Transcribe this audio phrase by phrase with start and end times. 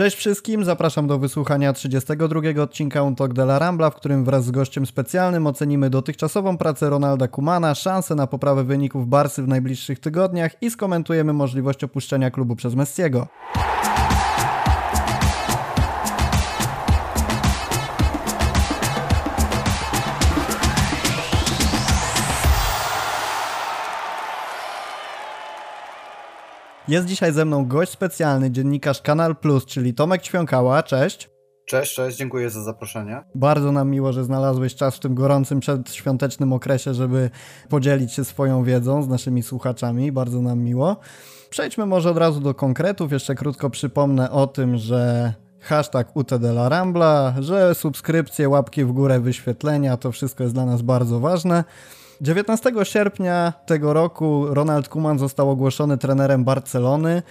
[0.00, 4.50] Cześć wszystkim, zapraszam do wysłuchania 32 odcinka Untok de la Rambla, w którym wraz z
[4.50, 10.62] gościem specjalnym ocenimy dotychczasową pracę Ronalda Kumana, szanse na poprawę wyników Barsy w najbliższych tygodniach
[10.62, 13.26] i skomentujemy możliwość opuszczenia klubu przez Messiego.
[26.90, 30.82] Jest dzisiaj ze mną gość specjalny, dziennikarz Kanal Plus, czyli Tomek Ćwiąkała.
[30.82, 31.30] Cześć.
[31.66, 33.24] Cześć, cześć, dziękuję za zaproszenie.
[33.34, 37.30] Bardzo nam miło, że znalazłeś czas w tym gorącym przedświątecznym okresie, żeby
[37.68, 40.12] podzielić się swoją wiedzą z naszymi słuchaczami.
[40.12, 40.96] Bardzo nam miło.
[41.50, 43.12] Przejdźmy może od razu do konkretów.
[43.12, 49.96] Jeszcze krótko przypomnę o tym, że hashtag UTD Rambla, że subskrypcje, łapki w górę, wyświetlenia,
[49.96, 51.64] to wszystko jest dla nas bardzo ważne.
[52.20, 57.22] 19 sierpnia tego roku Ronald Koeman został ogłoszony trenerem Barcelony.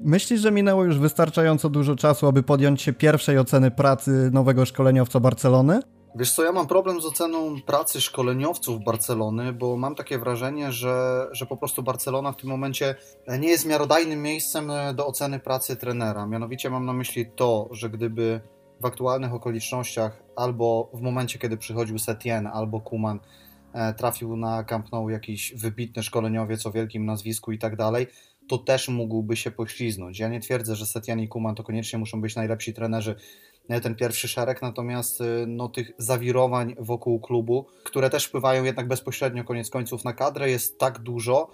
[0.00, 5.20] Myślisz, że minęło już wystarczająco dużo czasu, aby podjąć się pierwszej oceny pracy nowego szkoleniowca
[5.20, 5.80] Barcelony?
[6.14, 11.26] Wiesz co, ja mam problem z oceną pracy szkoleniowców Barcelony, bo mam takie wrażenie, że,
[11.32, 12.94] że po prostu Barcelona w tym momencie
[13.38, 16.26] nie jest miarodajnym miejscem do oceny pracy trenera.
[16.26, 18.40] Mianowicie mam na myśli to, że gdyby
[18.80, 23.20] w aktualnych okolicznościach albo w momencie, kiedy przychodził Setien albo Kuman,
[23.96, 28.06] trafił na Camp Nou jakiś wybitny szkoleniowiec o wielkim nazwisku i tak dalej,
[28.48, 30.18] to też mógłby się pośliznąć.
[30.18, 33.16] Ja nie twierdzę, że Setian i Kuman to koniecznie muszą być najlepsi trenerzy
[33.68, 38.88] e, ten pierwszy szereg, natomiast e, no, tych zawirowań wokół klubu, które też wpływają jednak
[38.88, 41.50] bezpośrednio koniec końców na kadrę, jest tak dużo,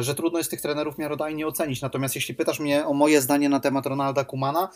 [0.00, 1.82] że trudno jest tych trenerów miarodajnie ocenić.
[1.82, 4.68] Natomiast jeśli pytasz mnie o moje zdanie na temat Ronalda Kumana,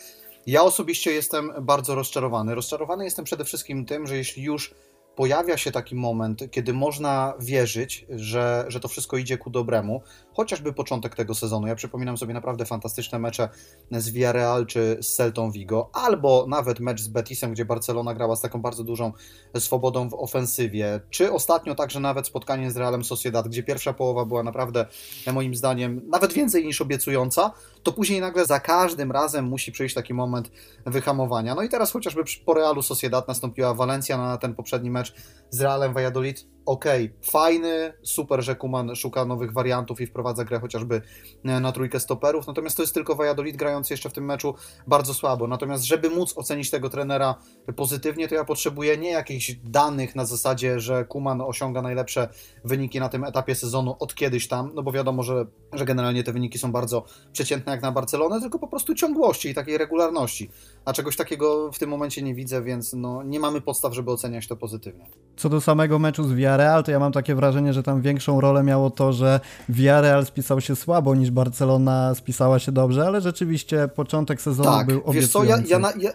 [0.47, 2.55] ja osobiście jestem bardzo rozczarowany.
[2.55, 4.75] Rozczarowany jestem przede wszystkim tym, że jeśli już
[5.15, 10.01] pojawia się taki moment, kiedy można wierzyć, że, że to wszystko idzie ku dobremu,
[10.33, 11.67] chociażby początek tego sezonu.
[11.67, 13.49] Ja przypominam sobie naprawdę fantastyczne mecze
[13.91, 18.41] z Villarreal czy z Celtą Vigo, albo nawet mecz z Betisem, gdzie Barcelona grała z
[18.41, 19.11] taką bardzo dużą
[19.59, 24.43] swobodą w ofensywie, czy ostatnio także nawet spotkanie z Realem Sociedad, gdzie pierwsza połowa była
[24.43, 24.85] naprawdę,
[25.33, 27.51] moim zdaniem, nawet więcej niż obiecująca,
[27.83, 30.51] to później nagle za każdym razem musi przyjść taki moment
[30.85, 31.55] wyhamowania.
[31.55, 35.04] No i teraz chociażby po Realu Sociedad nastąpiła Walencja na ten poprzedni mecz
[35.49, 40.59] z Realem Valladolid okej, okay, fajny, super, że Kuman szuka nowych wariantów i wprowadza grę
[40.59, 41.01] chociażby
[41.45, 44.55] e, na trójkę stoperów, natomiast to jest tylko Valladolid grający jeszcze w tym meczu
[44.87, 45.47] bardzo słabo.
[45.47, 47.35] Natomiast żeby móc ocenić tego trenera
[47.75, 52.29] pozytywnie, to ja potrzebuję nie jakichś danych na zasadzie, że Kuman osiąga najlepsze
[52.63, 56.33] wyniki na tym etapie sezonu od kiedyś tam, no bo wiadomo, że, że generalnie te
[56.33, 60.49] wyniki są bardzo przeciętne jak na Barcelonę, tylko po prostu ciągłości i takiej regularności.
[60.85, 64.47] A czegoś takiego w tym momencie nie widzę, więc no, nie mamy podstaw, żeby oceniać
[64.47, 65.05] to pozytywnie.
[65.37, 68.41] Co do samego meczu z Villarreal, Villarreal, to ja mam takie wrażenie, że tam większą
[68.41, 69.39] rolę miało to, że
[69.69, 75.01] Villarreal spisał się słabo niż Barcelona spisała się dobrze, ale rzeczywiście początek sezonu tak, był
[75.05, 75.61] obiecujący.
[75.61, 76.11] Wiesz co, ja, ja, ja,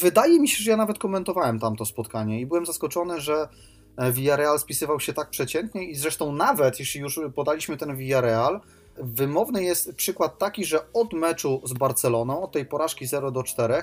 [0.00, 3.48] wydaje mi się, że ja nawet komentowałem tamto spotkanie i byłem zaskoczony, że
[3.96, 8.60] e, Villarreal spisywał się tak przeciętnie i zresztą nawet, jeśli już podaliśmy ten Villarreal,
[8.96, 13.82] wymowny jest przykład taki, że od meczu z Barceloną, od tej porażki 0 do 4,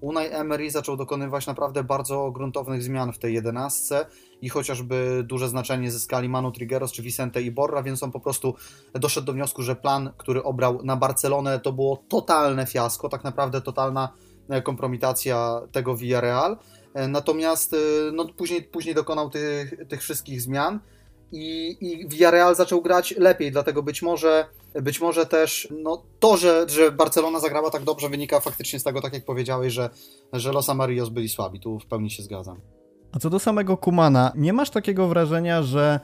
[0.00, 4.06] Unai Emery zaczął dokonywać naprawdę bardzo gruntownych zmian w tej jedenastce
[4.42, 8.54] i chociażby duże znaczenie zyskali Manu Trigueros czy Vicente Iborra, więc on po prostu
[8.94, 13.60] doszedł do wniosku, że plan, który obrał na Barcelonę to było totalne fiasko, tak naprawdę
[13.60, 14.12] totalna
[14.48, 16.56] e, kompromitacja tego Villarreal.
[16.94, 17.76] E, natomiast e,
[18.12, 20.80] no, później, później dokonał tych, tych wszystkich zmian
[21.32, 26.66] i, i Villarreal zaczął grać lepiej, dlatego być może, być może też no, to, że,
[26.68, 29.90] że Barcelona zagrała tak dobrze wynika faktycznie z tego, tak jak powiedziałeś, że,
[30.32, 32.60] że Los Amarios byli słabi, tu w pełni się zgadzam.
[33.12, 36.00] A co do samego Kumana, nie masz takiego wrażenia, że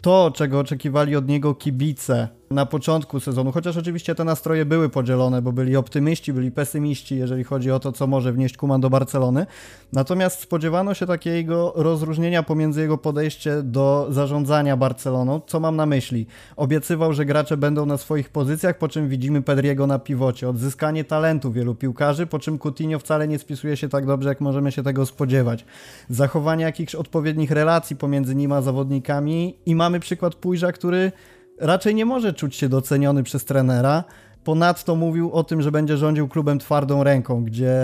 [0.00, 5.42] to, czego oczekiwali od niego kibice na początku sezonu, chociaż oczywiście te nastroje były podzielone,
[5.42, 9.46] bo byli optymiści, byli pesymiści, jeżeli chodzi o to, co może wnieść Kuman do Barcelony.
[9.92, 15.40] Natomiast spodziewano się takiego rozróżnienia pomiędzy jego podejście do zarządzania Barceloną.
[15.46, 16.26] Co mam na myśli?
[16.56, 20.48] Obiecywał, że gracze będą na swoich pozycjach, po czym widzimy Pedriego na piwocie.
[20.48, 24.72] Odzyskanie talentu wielu piłkarzy, po czym Coutinho wcale nie spisuje się tak dobrze, jak możemy
[24.72, 25.64] się tego spodziewać.
[26.08, 31.12] Zachowanie jakichś odpowiednich relacji pomiędzy nim a zawodnikami i mamy przykład Pójrza, który
[31.60, 34.04] raczej nie może czuć się doceniony przez trenera.
[34.44, 37.76] Ponadto mówił o tym, że będzie rządził klubem twardą ręką, gdzie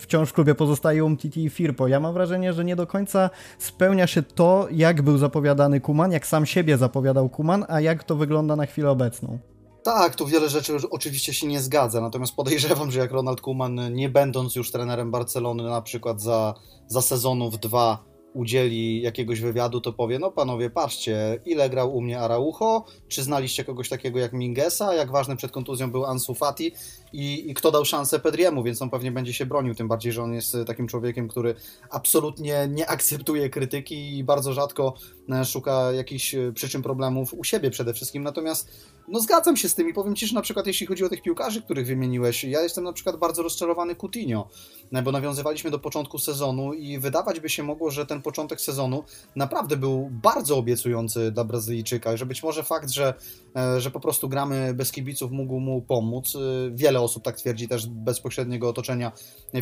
[0.00, 1.88] wciąż w klubie pozostaje Umtiti i Firpo.
[1.88, 6.26] Ja mam wrażenie, że nie do końca spełnia się to, jak był zapowiadany Kuman, jak
[6.26, 9.38] sam siebie zapowiadał Kuman, a jak to wygląda na chwilę obecną.
[9.82, 14.08] Tak, tu wiele rzeczy oczywiście się nie zgadza, natomiast podejrzewam, że jak Ronald Kuman, nie
[14.08, 16.54] będąc już trenerem Barcelony, na przykład za,
[16.86, 18.04] za sezonów dwa,
[18.36, 23.64] udzieli jakiegoś wywiadu, to powie, no panowie, patrzcie, ile grał u mnie Araujo, czy znaliście
[23.64, 26.72] kogoś takiego jak Mingesa, jak ważny przed kontuzją był Ansu Fati
[27.12, 30.22] i, i kto dał szansę Pedriemu, więc on pewnie będzie się bronił, tym bardziej, że
[30.22, 31.54] on jest takim człowiekiem, który
[31.90, 34.94] absolutnie nie akceptuje krytyki i bardzo rzadko
[35.30, 38.70] e, szuka jakichś e, przyczyn problemów u siebie przede wszystkim, natomiast
[39.08, 41.22] no zgadzam się z tym i powiem Ci, że na przykład jeśli chodzi o tych
[41.22, 44.48] piłkarzy, których wymieniłeś, ja jestem na przykład bardzo rozczarowany Coutinho,
[44.92, 49.04] e, bo nawiązywaliśmy do początku sezonu i wydawać by się mogło, że ten początek sezonu
[49.36, 53.14] naprawdę był bardzo obiecujący dla Brazylijczyka, że być może fakt, że,
[53.56, 56.36] e, że po prostu gramy bez kibiców mógł mu pomóc.
[56.36, 56.38] E,
[56.74, 59.12] wiele osób tak twierdzi też bezpośredniego otoczenia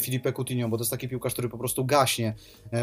[0.01, 2.35] Filipe Coutinho, bo to jest taki piłkarz, który po prostu gaśnie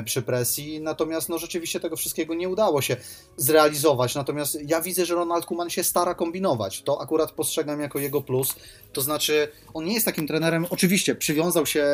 [0.06, 2.98] przy presji, natomiast no rzeczywiście tego wszystkiego nie udało się
[3.38, 6.51] zrealizować, natomiast ja widzę, że Ronald Koeman się stara kombinować
[6.84, 8.56] to akurat postrzegam jako jego plus.
[8.94, 11.86] To znaczy, on nie jest takim trenerem, oczywiście przywiązał się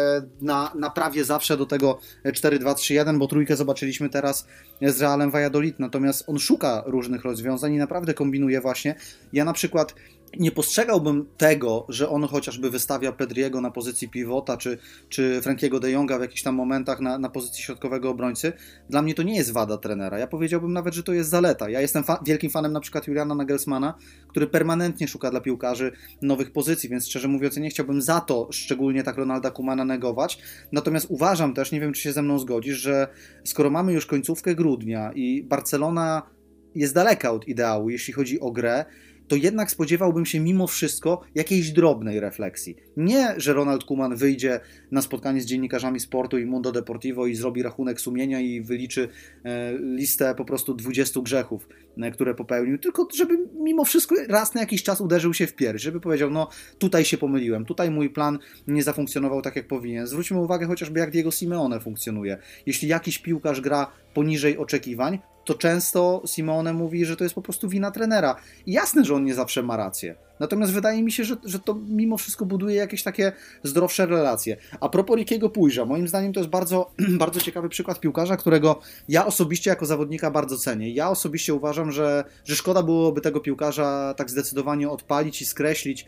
[0.41, 4.47] na, na prawie zawsze do tego 4-2-3-1, bo trójkę zobaczyliśmy teraz
[4.81, 8.95] z Realem Valladolid, natomiast on szuka różnych rozwiązań i naprawdę kombinuje właśnie.
[9.33, 9.95] Ja na przykład
[10.39, 14.77] nie postrzegałbym tego, że on chociażby wystawia Pedriego na pozycji pivota, czy,
[15.09, 18.53] czy Frankiego de Jonga w jakichś tam momentach na, na pozycji środkowego obrońcy.
[18.89, 20.19] Dla mnie to nie jest wada trenera.
[20.19, 21.69] Ja powiedziałbym nawet, że to jest zaleta.
[21.69, 23.93] Ja jestem fa wielkim fanem na przykład Juliana Nagelsmana,
[24.27, 25.91] który permanentnie szuka dla piłkarzy
[26.21, 30.39] nowych pozycji, więc szczerze mówiąc nie chciałbym za to szczególnie tak Ronalda Kumana negować.
[30.71, 33.07] Natomiast uważam też, nie wiem czy się ze mną zgodzisz, że
[33.43, 36.37] skoro mamy już końcówkę grudnia i Barcelona
[36.75, 38.85] jest daleka od ideału, jeśli chodzi o grę,
[39.27, 42.75] to jednak spodziewałbym się mimo wszystko jakiejś drobnej refleksji.
[42.97, 44.59] Nie, że Ronald Kuman wyjdzie
[44.91, 49.09] na spotkanie z dziennikarzami sportu i Mundo Deportivo i zrobi rachunek sumienia i wyliczy
[49.45, 51.67] e, listę po prostu 20 grzechów,
[51.97, 55.81] e, które popełnił, tylko żeby mimo wszystko raz na jakiś czas uderzył się w pierś,
[55.81, 60.07] żeby powiedział, no tutaj się pomyliłem, tutaj mój plan nie zafunkcjonował tak jak powinien.
[60.07, 62.37] Zwróćmy uwagę chociażby jak Diego Simeone funkcjonuje.
[62.65, 67.69] Jeśli jakiś piłkarz gra poniżej oczekiwań, to często Simone mówi, że to jest po prostu
[67.69, 68.35] wina trenera.
[68.65, 70.15] I jasne, że on nie zawsze ma rację.
[70.39, 73.31] Natomiast wydaje mi się, że, że to mimo wszystko buduje jakieś takie
[73.63, 74.57] zdrowsze relacje.
[74.79, 76.91] A propos Rikiego Pójrza, moim zdaniem to jest bardzo,
[77.23, 78.79] bardzo ciekawy przykład piłkarza, którego
[79.09, 80.91] ja osobiście jako zawodnika bardzo cenię.
[80.91, 86.05] Ja osobiście uważam, że, że szkoda byłoby tego piłkarza tak zdecydowanie odpalić i skreślić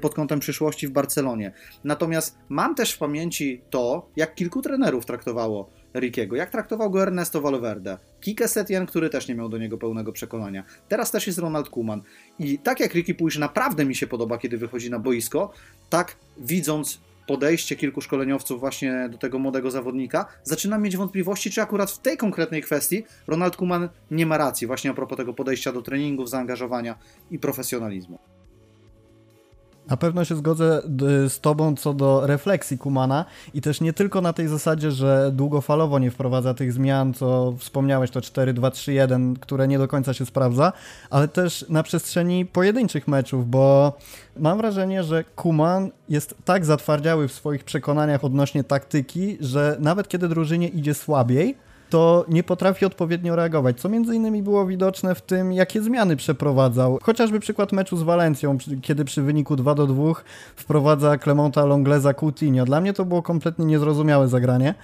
[0.00, 1.52] pod kątem przyszłości w Barcelonie.
[1.84, 7.40] Natomiast mam też w pamięci to, jak kilku trenerów traktowało Rikiego, jak traktował go Ernesto
[7.40, 10.64] Valverde, Kike Setien, który też nie miał do niego pełnego przekonania.
[10.88, 12.02] Teraz też jest Ronald Koeman.
[12.38, 15.52] I tak jak Ricky Puig naprawdę mi się podoba, kiedy wychodzi na boisko,
[15.90, 21.90] tak widząc podejście kilku szkoleniowców właśnie do tego młodego zawodnika, zaczynam mieć wątpliwości, czy akurat
[21.90, 25.82] w tej konkretnej kwestii Ronald Koeman nie ma racji, właśnie a propos tego podejścia do
[25.82, 26.98] treningów, zaangażowania
[27.30, 28.18] i profesjonalizmu.
[29.92, 30.82] Na pewno się zgodzę
[31.28, 33.24] z Tobą co do refleksji Kumana
[33.54, 38.10] i też nie tylko na tej zasadzie, że długofalowo nie wprowadza tych zmian, co wspomniałeś,
[38.10, 40.72] to 4-2-3-1, które nie do końca się sprawdza,
[41.10, 43.92] ale też na przestrzeni pojedynczych meczów, bo
[44.36, 50.28] mam wrażenie, że Kuman jest tak zatwardziały w swoich przekonaniach odnośnie taktyki, że nawet kiedy
[50.28, 51.56] drużynie idzie słabiej,
[51.92, 56.98] to nie potrafi odpowiednio reagować, co między innymi było widoczne w tym, jakie zmiany przeprowadzał.
[57.02, 60.12] Chociażby przykład meczu z Walencją, kiedy przy wyniku 2 do 2
[60.56, 62.64] wprowadza Clemonta Longleza Coutinho.
[62.64, 64.74] Dla mnie to było kompletnie niezrozumiałe zagranie.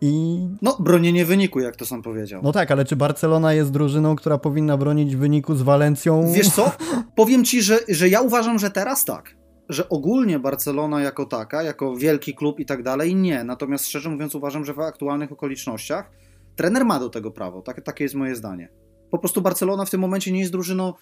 [0.00, 0.38] I...
[0.62, 2.40] No, bronienie wyniku, jak to sam powiedział.
[2.44, 6.32] No tak, ale czy Barcelona jest drużyną, która powinna bronić wyniku z Walencją?
[6.32, 6.72] Wiesz co?
[7.16, 9.36] Powiem ci, że, że ja uważam, że teraz tak.
[9.68, 13.44] Że ogólnie Barcelona jako taka, jako wielki klub i tak dalej, nie.
[13.44, 16.10] Natomiast szczerze mówiąc, uważam, że w aktualnych okolicznościach
[16.56, 18.68] Trener ma do tego prawo, tak, takie jest moje zdanie.
[19.10, 20.92] Po prostu Barcelona w tym momencie nie jest drużyną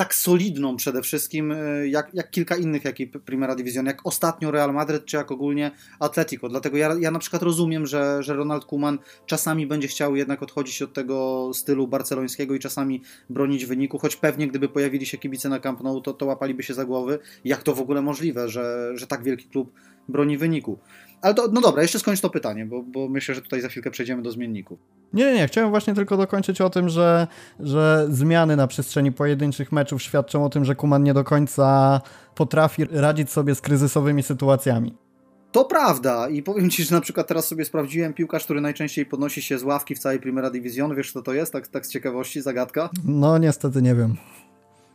[0.00, 4.72] tak solidną przede wszystkim, e, jak, jak kilka innych, i Primera Division, jak ostatnio Real
[4.72, 6.48] Madrid, czy jak ogólnie Atletico.
[6.48, 10.82] Dlatego ja, ja na przykład rozumiem, że, że Ronald Koeman czasami będzie chciał jednak odchodzić
[10.82, 15.60] od tego stylu barcelońskiego i czasami bronić wyniku, choć pewnie gdyby pojawili się kibice na
[15.60, 19.06] Camp Nou, to, to łapaliby się za głowy, jak to w ogóle możliwe, że, że
[19.06, 19.72] tak wielki klub
[20.08, 20.78] broni wyniku.
[21.22, 24.22] Ale no dobra, jeszcze skończ to pytanie, bo, bo myślę, że tutaj za chwilkę przejdziemy
[24.22, 24.78] do zmienników.
[25.12, 27.26] Nie, nie, nie, chciałem właśnie tylko dokończyć o tym, że,
[27.60, 32.00] że zmiany na przestrzeni pojedynczych meczów świadczą o tym, że Kuman nie do końca
[32.34, 34.94] potrafi radzić sobie z kryzysowymi sytuacjami.
[35.52, 39.42] To prawda i powiem Ci, że na przykład teraz sobie sprawdziłem piłkarz, który najczęściej podnosi
[39.42, 40.94] się z ławki w całej Primera Division.
[40.96, 41.52] Wiesz co to jest?
[41.52, 42.90] Tak, tak z ciekawości, zagadka?
[43.04, 44.16] No niestety nie wiem.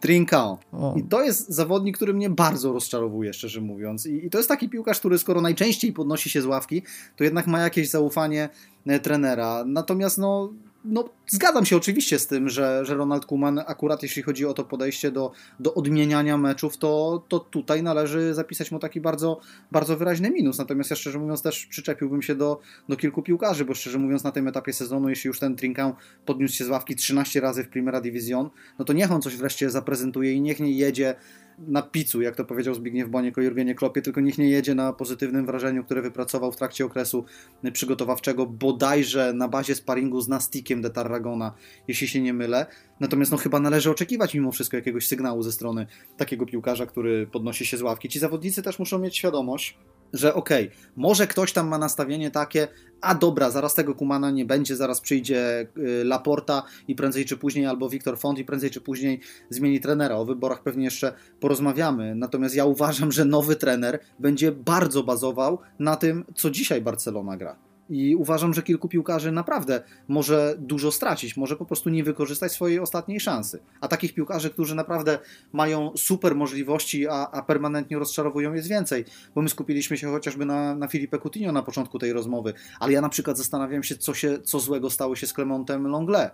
[0.05, 0.59] Trincao.
[0.95, 4.05] I to jest zawodnik, który mnie bardzo rozczarowuje, szczerze mówiąc.
[4.05, 6.81] I, I, to jest taki piłkarz, który skoro najczęściej podnosi się z ławki,
[7.15, 8.49] to jednak ma jakieś zaufanie
[8.87, 9.63] e, trenera.
[9.67, 10.53] Natomiast no,
[10.85, 14.63] no, zgadzam się oczywiście z tym, że, że Ronald Koeman akurat jeśli chodzi o to
[14.63, 19.39] podejście do, do odmieniania meczów, to, to tutaj należy zapisać mu taki bardzo,
[19.71, 20.57] bardzo wyraźny minus.
[20.57, 24.31] Natomiast ja szczerze mówiąc też przyczepiłbym się do, do kilku piłkarzy, bo szczerze mówiąc na
[24.31, 28.01] tym etapie sezonu, jeśli już ten Trinkau podniósł się z ławki 13 razy w Primera
[28.01, 28.49] Division,
[28.79, 31.15] no to niech on coś wreszcie zaprezentuje i niech nie jedzie
[31.57, 34.93] na picu, jak to powiedział Zbigniew Boniek o Jurgenie Klopie, tylko niech nie jedzie na
[34.93, 37.25] pozytywnym wrażeniu, które wypracował w trakcie okresu
[37.73, 41.53] przygotowawczego, bodajże na bazie sparingu z Nastikiem de Tarragona,
[41.87, 42.65] jeśli się nie mylę.
[42.99, 47.65] Natomiast no chyba należy oczekiwać mimo wszystko jakiegoś sygnału ze strony takiego piłkarza, który podnosi
[47.65, 48.09] się z ławki.
[48.09, 49.77] Ci zawodnicy też muszą mieć świadomość,
[50.13, 52.67] że okej, okay, może ktoś tam ma nastawienie takie,
[53.01, 57.65] a dobra, zaraz tego Kumana nie będzie, zaraz przyjdzie y, Laporta i prędzej czy później,
[57.65, 59.19] albo Wiktor Font i prędzej czy później
[59.49, 60.15] zmieni trenera.
[60.15, 62.15] O wyborach pewnie jeszcze porozmawiamy.
[62.15, 67.64] Natomiast ja uważam, że nowy trener będzie bardzo bazował na tym, co dzisiaj Barcelona gra.
[67.89, 72.79] I uważam, że kilku piłkarzy naprawdę może dużo stracić, może po prostu nie wykorzystać swojej
[72.79, 73.59] ostatniej szansy.
[73.81, 75.19] A takich piłkarzy, którzy naprawdę
[75.53, 79.05] mają super możliwości, a, a permanentnie rozczarowują, jest więcej.
[79.35, 83.01] Bo my skupiliśmy się chociażby na, na Filipe Coutinho na początku tej rozmowy, ale ja
[83.01, 86.29] na przykład zastanawiam się, co, się, co złego stało się z Clementem Longley.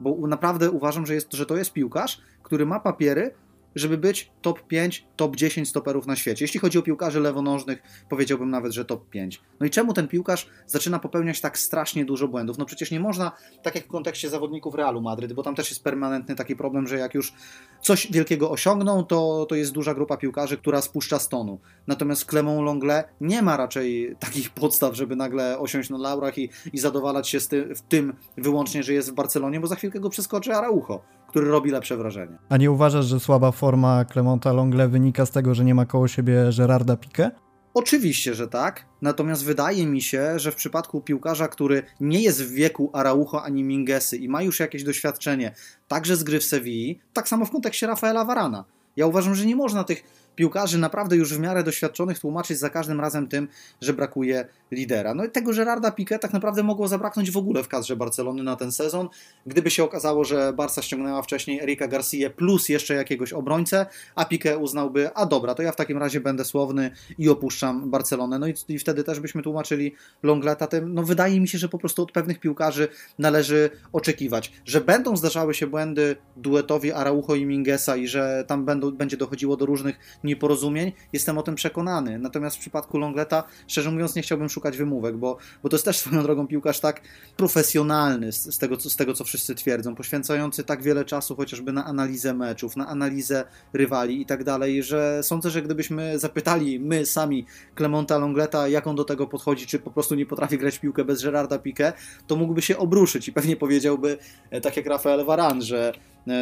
[0.00, 3.34] Bo naprawdę uważam, że, jest, że to jest piłkarz, który ma papiery,
[3.74, 6.44] żeby być top 5, top 10 stoperów na świecie.
[6.44, 9.40] Jeśli chodzi o piłkarzy lewonożnych, powiedziałbym nawet, że top 5.
[9.60, 12.58] No i czemu ten piłkarz zaczyna popełniać tak strasznie dużo błędów?
[12.58, 15.84] No przecież nie można, tak jak w kontekście zawodników Realu Madryt, bo tam też jest
[15.84, 17.32] permanentny taki problem, że jak już
[17.80, 21.60] coś wielkiego osiągną, to, to jest duża grupa piłkarzy, która spuszcza stonu.
[21.86, 26.78] Natomiast Clement Longle nie ma raczej takich podstaw, żeby nagle osiąść na laurach i, i
[26.78, 30.10] zadowalać się z ty, w tym wyłącznie, że jest w Barcelonie, bo za chwilkę go
[30.10, 31.00] przeskoczy Araujo,
[31.34, 32.38] który robi lepsze wrażenie.
[32.48, 36.08] A nie uważasz, że słaba forma Clementa Longle wynika z tego, że nie ma koło
[36.08, 37.30] siebie Gerarda Piqué?
[37.74, 38.86] Oczywiście, że tak.
[39.02, 43.64] Natomiast wydaje mi się, że w przypadku piłkarza, który nie jest w wieku Araujo ani
[43.64, 45.54] Mingesy i ma już jakieś doświadczenie,
[45.88, 48.64] także z gry w Sewilli, tak samo w kontekście Rafaela Varana.
[48.96, 50.02] Ja uważam, że nie można tych
[50.36, 53.48] piłkarzy naprawdę już w miarę doświadczonych tłumaczyć za każdym razem tym,
[53.80, 55.14] że brakuje lidera.
[55.14, 58.56] No i tego Gerarda Piqué tak naprawdę mogło zabraknąć w ogóle w kadrze Barcelony na
[58.56, 59.08] ten sezon,
[59.46, 64.58] gdyby się okazało, że Barca ściągnęła wcześniej Erika Garcia plus jeszcze jakiegoś obrońcę, a Piqué
[64.58, 68.38] uznałby, a dobra, to ja w takim razie będę słowny i opuszczam Barcelonę.
[68.38, 71.78] No i, i wtedy też byśmy tłumaczyli Longleta tym, no wydaje mi się, że po
[71.78, 72.88] prostu od pewnych piłkarzy
[73.18, 78.90] należy oczekiwać, że będą zdarzały się błędy duetowi Araujo i Mingesa i że tam będą,
[78.90, 82.18] będzie dochodziło do różnych nieporozumień, jestem o tym przekonany.
[82.18, 85.98] Natomiast w przypadku Longleta, szczerze mówiąc, nie chciałbym szukać wymówek, bo, bo to jest też
[85.98, 87.00] swoją drogą piłkarz tak
[87.36, 91.84] profesjonalny z, z, tego, z tego, co wszyscy twierdzą, poświęcający tak wiele czasu chociażby na
[91.84, 97.46] analizę meczów, na analizę rywali i tak dalej, że sądzę, że gdybyśmy zapytali my sami
[97.76, 101.22] Clemonta Longleta, jak on do tego podchodzi, czy po prostu nie potrafi grać piłkę bez
[101.22, 101.92] Gerarda Piqué,
[102.26, 104.18] to mógłby się obruszyć i pewnie powiedziałby,
[104.50, 105.92] e, tak jak Rafael Varan, że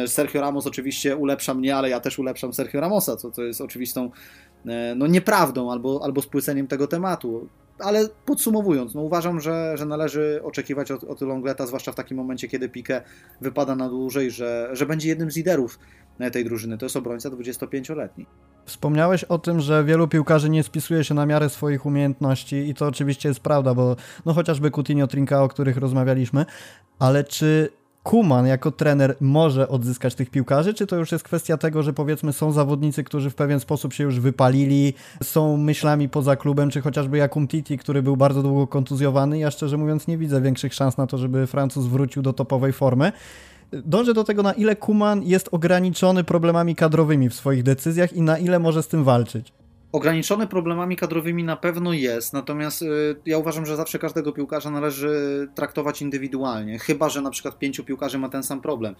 [0.07, 4.11] Sergio Ramos oczywiście ulepsza mnie, ale ja też ulepszam Sergio Ramosa, co, co jest oczywistą
[4.65, 7.47] e, no, nieprawdą albo, albo spłyceniem tego tematu.
[7.79, 12.47] Ale podsumowując, no uważam, że, że należy oczekiwać od, od Longleta, zwłaszcza w takim momencie,
[12.47, 13.01] kiedy Pique
[13.41, 15.79] wypada na dłużej, że, że będzie jednym z liderów
[16.19, 16.77] e, tej drużyny.
[16.77, 18.25] To jest obrońca 25-letni.
[18.65, 22.87] Wspomniałeś o tym, że wielu piłkarzy nie spisuje się na miarę swoich umiejętności i to
[22.87, 26.45] oczywiście jest prawda, bo no chociażby Coutinho, Trinka, o których rozmawialiśmy,
[26.99, 27.69] ale czy
[28.03, 32.33] Kuman jako trener może odzyskać tych piłkarzy, czy to już jest kwestia tego, że powiedzmy
[32.33, 34.93] są zawodnicy, którzy w pewien sposób się już wypalili,
[35.23, 39.39] są myślami poza klubem, czy chociażby Jakum Titi, który był bardzo długo kontuzjowany.
[39.39, 43.11] Ja szczerze mówiąc nie widzę większych szans na to, żeby Francuz wrócił do topowej formy.
[43.71, 48.37] Dążę do tego, na ile Kuman jest ograniczony problemami kadrowymi w swoich decyzjach i na
[48.37, 49.53] ile może z tym walczyć.
[49.93, 55.47] Ograniczony problemami kadrowymi na pewno jest, natomiast y, ja uważam, że zawsze każdego piłkarza należy
[55.55, 58.95] traktować indywidualnie, chyba że na przykład pięciu piłkarzy ma ten sam problem.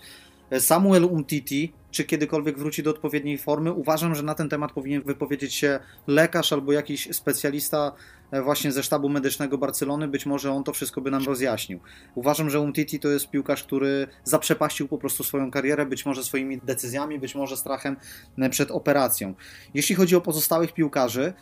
[0.60, 5.54] Samuel Umtiti, czy kiedykolwiek wróci do odpowiedniej formy, uważam, że na ten temat powinien wypowiedzieć
[5.54, 7.92] się lekarz albo jakiś specjalista
[8.32, 11.80] e, właśnie ze sztabu medycznego Barcelony, być może on to wszystko by nam rozjaśnił.
[12.16, 16.58] Uważam, że Umtiti to jest piłkarz, który zaprzepaścił po prostu swoją karierę, być może swoimi
[16.58, 17.98] decyzjami, być może strachem
[18.38, 19.34] e, przed operacją.
[19.74, 21.34] Jeśli chodzi o pozostałych piłkarzy,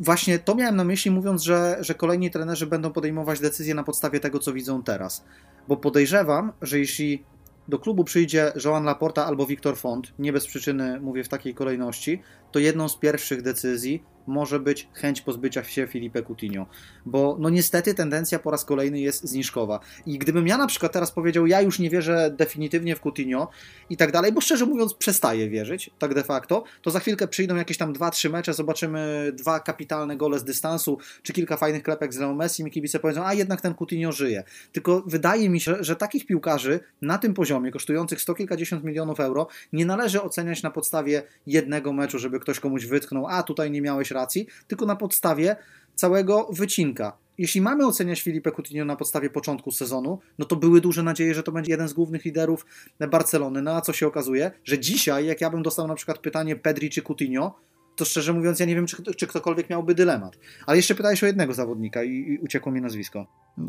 [0.00, 4.20] właśnie to miałem na myśli, mówiąc, że, że kolejni trenerzy będą podejmować decyzje na podstawie
[4.20, 5.24] tego, co widzą teraz.
[5.68, 7.24] Bo podejrzewam, że jeśli
[7.70, 12.22] do klubu przyjdzie Joan Laporta albo Wiktor Font, nie bez przyczyny mówię w takiej kolejności,
[12.52, 16.66] to jedną z pierwszych decyzji może być chęć pozbycia się Filipe Coutinho,
[17.06, 19.80] bo no niestety tendencja po raz kolejny jest zniżkowa.
[20.06, 23.48] I gdybym ja na przykład teraz powiedział, ja już nie wierzę definitywnie w Coutinho
[23.90, 27.56] i tak dalej, bo szczerze mówiąc przestaję wierzyć, tak de facto, to za chwilkę przyjdą
[27.56, 32.14] jakieś tam dwa, trzy mecze, zobaczymy dwa kapitalne gole z dystansu, czy kilka fajnych klepek
[32.14, 34.44] z Leo Messi, i kibice powiedzą, a jednak ten Coutinho żyje.
[34.72, 39.46] Tylko wydaje mi się, że takich piłkarzy na tym poziomie, kosztujących sto kilkadziesiąt milionów euro,
[39.72, 44.10] nie należy oceniać na podstawie jednego meczu, żeby ktoś komuś wytknął, a tutaj nie miałeś
[44.10, 44.19] racji,
[44.66, 45.56] tylko na podstawie
[45.94, 47.16] całego wycinka.
[47.38, 51.42] Jeśli mamy oceniać Filipe Coutinho na podstawie początku sezonu, no to były duże nadzieje, że
[51.42, 52.66] to będzie jeden z głównych liderów
[53.10, 53.62] Barcelony.
[53.62, 54.50] No a co się okazuje?
[54.64, 57.54] Że dzisiaj, jak ja bym dostał na przykład pytanie Pedri czy Coutinho,
[58.00, 60.36] to szczerze mówiąc ja nie wiem, czy, czy ktokolwiek miałby dylemat.
[60.66, 63.26] Ale jeszcze pytałeś o jednego zawodnika i, i uciekło mi nazwisko.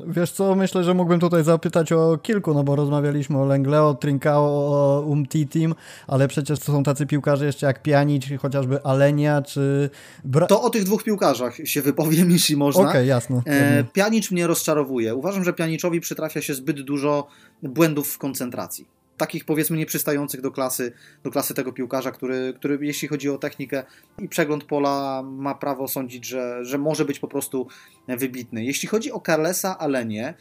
[0.07, 4.43] Wiesz co, myślę, że mógłbym tutaj zapytać o kilku, no bo rozmawialiśmy o Lengleo, Trincao,
[4.43, 5.75] o Umtitim,
[6.07, 9.89] ale przecież to są tacy piłkarze jeszcze jak Pjanic, chociażby Alenia, czy...
[10.25, 12.81] Bra to o tych dwóch piłkarzach się wypowiem, jeśli można.
[12.81, 13.41] Okej, okay, jasne.
[13.47, 13.83] E,
[14.31, 15.15] mnie rozczarowuje.
[15.15, 17.27] Uważam, że Pjaniczowi przytrafia się zbyt dużo
[17.63, 20.91] błędów w koncentracji takich powiedzmy nieprzystających do klasy,
[21.23, 23.83] do klasy tego piłkarza, który, który jeśli chodzi o technikę
[24.19, 27.67] i przegląd pola ma prawo sądzić, że, że może być po prostu
[28.07, 28.65] wybitny.
[28.65, 30.33] Jeśli chodzi o Carlesa Alenie,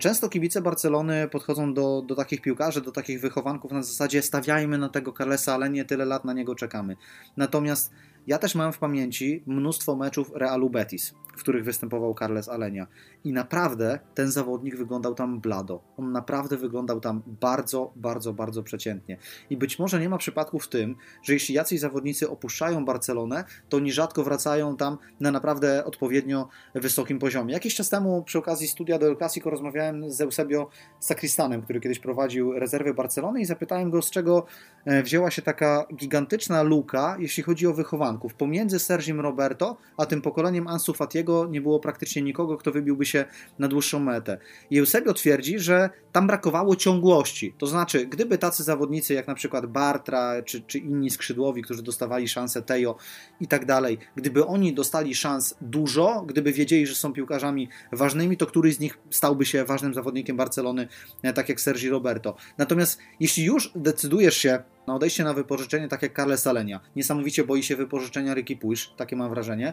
[0.00, 4.88] Często kibice Barcelony podchodzą do, do takich piłkarzy, do takich wychowanków na zasadzie stawiajmy na
[4.88, 6.96] tego Carlesa Alenie, tyle lat na niego czekamy.
[7.36, 7.92] Natomiast
[8.26, 12.86] ja też mam w pamięci mnóstwo meczów Realu Betis, w których występował Carles Alenia.
[13.24, 15.80] I naprawdę ten zawodnik wyglądał tam blado.
[15.96, 19.18] On naprawdę wyglądał tam bardzo, bardzo, bardzo przeciętnie.
[19.50, 23.76] I być może nie ma przypadku w tym, że jeśli jacyś zawodnicy opuszczają Barcelonę, to
[23.76, 27.54] oni rzadko wracają tam na naprawdę odpowiednio wysokim poziomie.
[27.54, 30.68] Jakiś czas temu przy okazji studia do El Clasico rozmawiałem z Eusebio
[31.00, 34.46] Sakristanem, który kiedyś prowadził rezerwy Barcelony i zapytałem go, z czego
[34.84, 38.34] e, wzięła się taka gigantyczna luka, jeśli chodzi o wychowanków.
[38.34, 43.24] Pomiędzy Sergim Roberto, a tym pokoleniem Ansu Fatiego nie było praktycznie nikogo, kto wybiłby się
[43.58, 44.38] na dłuższą metę.
[44.72, 47.54] Eusebio twierdzi, że tam brakowało ciągłości.
[47.58, 52.28] To znaczy, gdyby tacy zawodnicy jak na przykład Bartra czy, czy inni skrzydłowi, którzy dostawali
[52.28, 52.96] szansę Tejo
[53.40, 58.46] i tak dalej, gdyby oni dostali szans dużo, gdyby wiedzieli, że są piłkarzami ważnymi, to
[58.46, 60.88] któryś z nich stałby się ważnym zawodnikiem Barcelony,
[61.22, 62.36] e, tak jak Sergi Roberto.
[62.58, 67.62] Natomiast jeśli już decydujesz się na odejście na wypożyczenie, tak jak Carles Salenia, niesamowicie boi
[67.62, 69.72] się wypożyczenia Ricky Puig, takie mam wrażenie,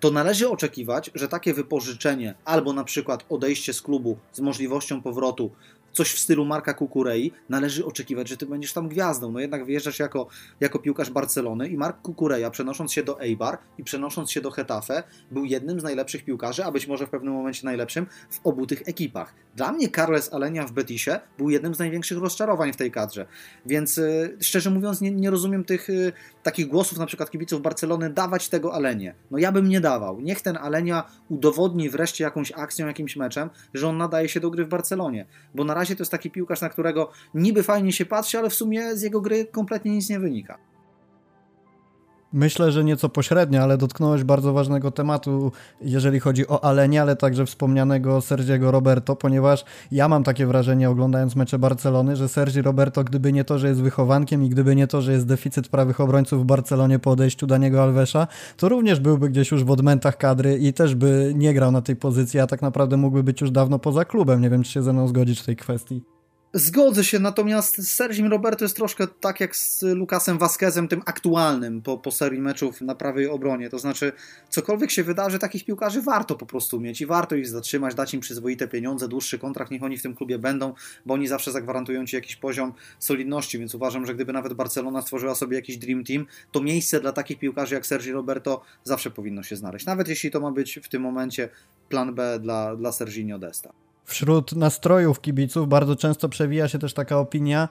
[0.00, 5.50] to należy oczekiwać, że takie wypożyczenie albo na przykład odejście z klubu z możliwością powrotu
[5.92, 9.32] coś w stylu Marka Kukurei, należy oczekiwać, że ty będziesz tam gwiazdą.
[9.32, 10.26] No jednak wyjeżdżasz jako,
[10.60, 15.02] jako piłkarz Barcelony i Mark Kukureja przenosząc się do Eibar i przenosząc się do Hetafe
[15.30, 18.88] był jednym z najlepszych piłkarzy, a być może w pewnym momencie najlepszym w obu tych
[18.88, 19.34] ekipach.
[19.56, 23.26] Dla mnie Carles Alenia w Betisie był jednym z największych rozczarowań w tej kadrze.
[23.66, 28.10] Więc yy, szczerze mówiąc nie, nie rozumiem tych yy, takich głosów na przykład kibiców Barcelony
[28.10, 29.14] dawać tego Alenie.
[29.30, 30.20] No ja bym nie dawał.
[30.20, 34.64] Niech ten Alenia udowodni wreszcie jakąś akcją, jakimś meczem, że on nadaje się do gry
[34.64, 35.26] w Barcelonie.
[35.54, 38.54] Bo na razie to jest taki piłkarz, na którego niby fajnie się patrzy, ale w
[38.54, 40.58] sumie z jego gry kompletnie nic nie wynika.
[42.32, 47.46] Myślę, że nieco pośrednio, ale dotknąłeś bardzo ważnego tematu, jeżeli chodzi o Alenia, ale także
[47.46, 53.32] wspomnianego Sergiego Roberto, ponieważ ja mam takie wrażenie, oglądając mecze Barcelony, że Sergi Roberto, gdyby
[53.32, 56.44] nie to, że jest wychowankiem i gdyby nie to, że jest deficyt prawych obrońców w
[56.44, 60.94] Barcelonie po odejściu Daniego Alvesa, to również byłby gdzieś już w odmętach kadry i też
[60.94, 64.40] by nie grał na tej pozycji, a tak naprawdę mógłby być już dawno poza klubem.
[64.40, 66.19] Nie wiem, czy się ze mną zgodzić w tej kwestii.
[66.54, 71.82] Zgodzę się, natomiast z Sergim Roberto jest troszkę tak jak z Lukasem Vasquezem, tym aktualnym
[71.82, 73.70] po, po serii meczów na prawej obronie.
[73.70, 74.12] To znaczy,
[74.48, 78.20] cokolwiek się wydarzy, takich piłkarzy warto po prostu mieć i warto ich zatrzymać, dać im
[78.20, 80.74] przyzwoite pieniądze, dłuższy kontrakt, niech oni w tym klubie będą,
[81.06, 85.34] bo oni zawsze zagwarantują ci jakiś poziom solidności, więc uważam, że gdyby nawet Barcelona stworzyła
[85.34, 89.56] sobie jakiś dream team, to miejsce dla takich piłkarzy jak Sergi Roberto zawsze powinno się
[89.56, 89.86] znaleźć.
[89.86, 91.48] Nawet jeśli to ma być w tym momencie
[91.88, 93.89] plan B dla, dla Serginio Desta.
[94.10, 97.68] Wśród nastrojów kibiców bardzo często przewija się też taka opinia,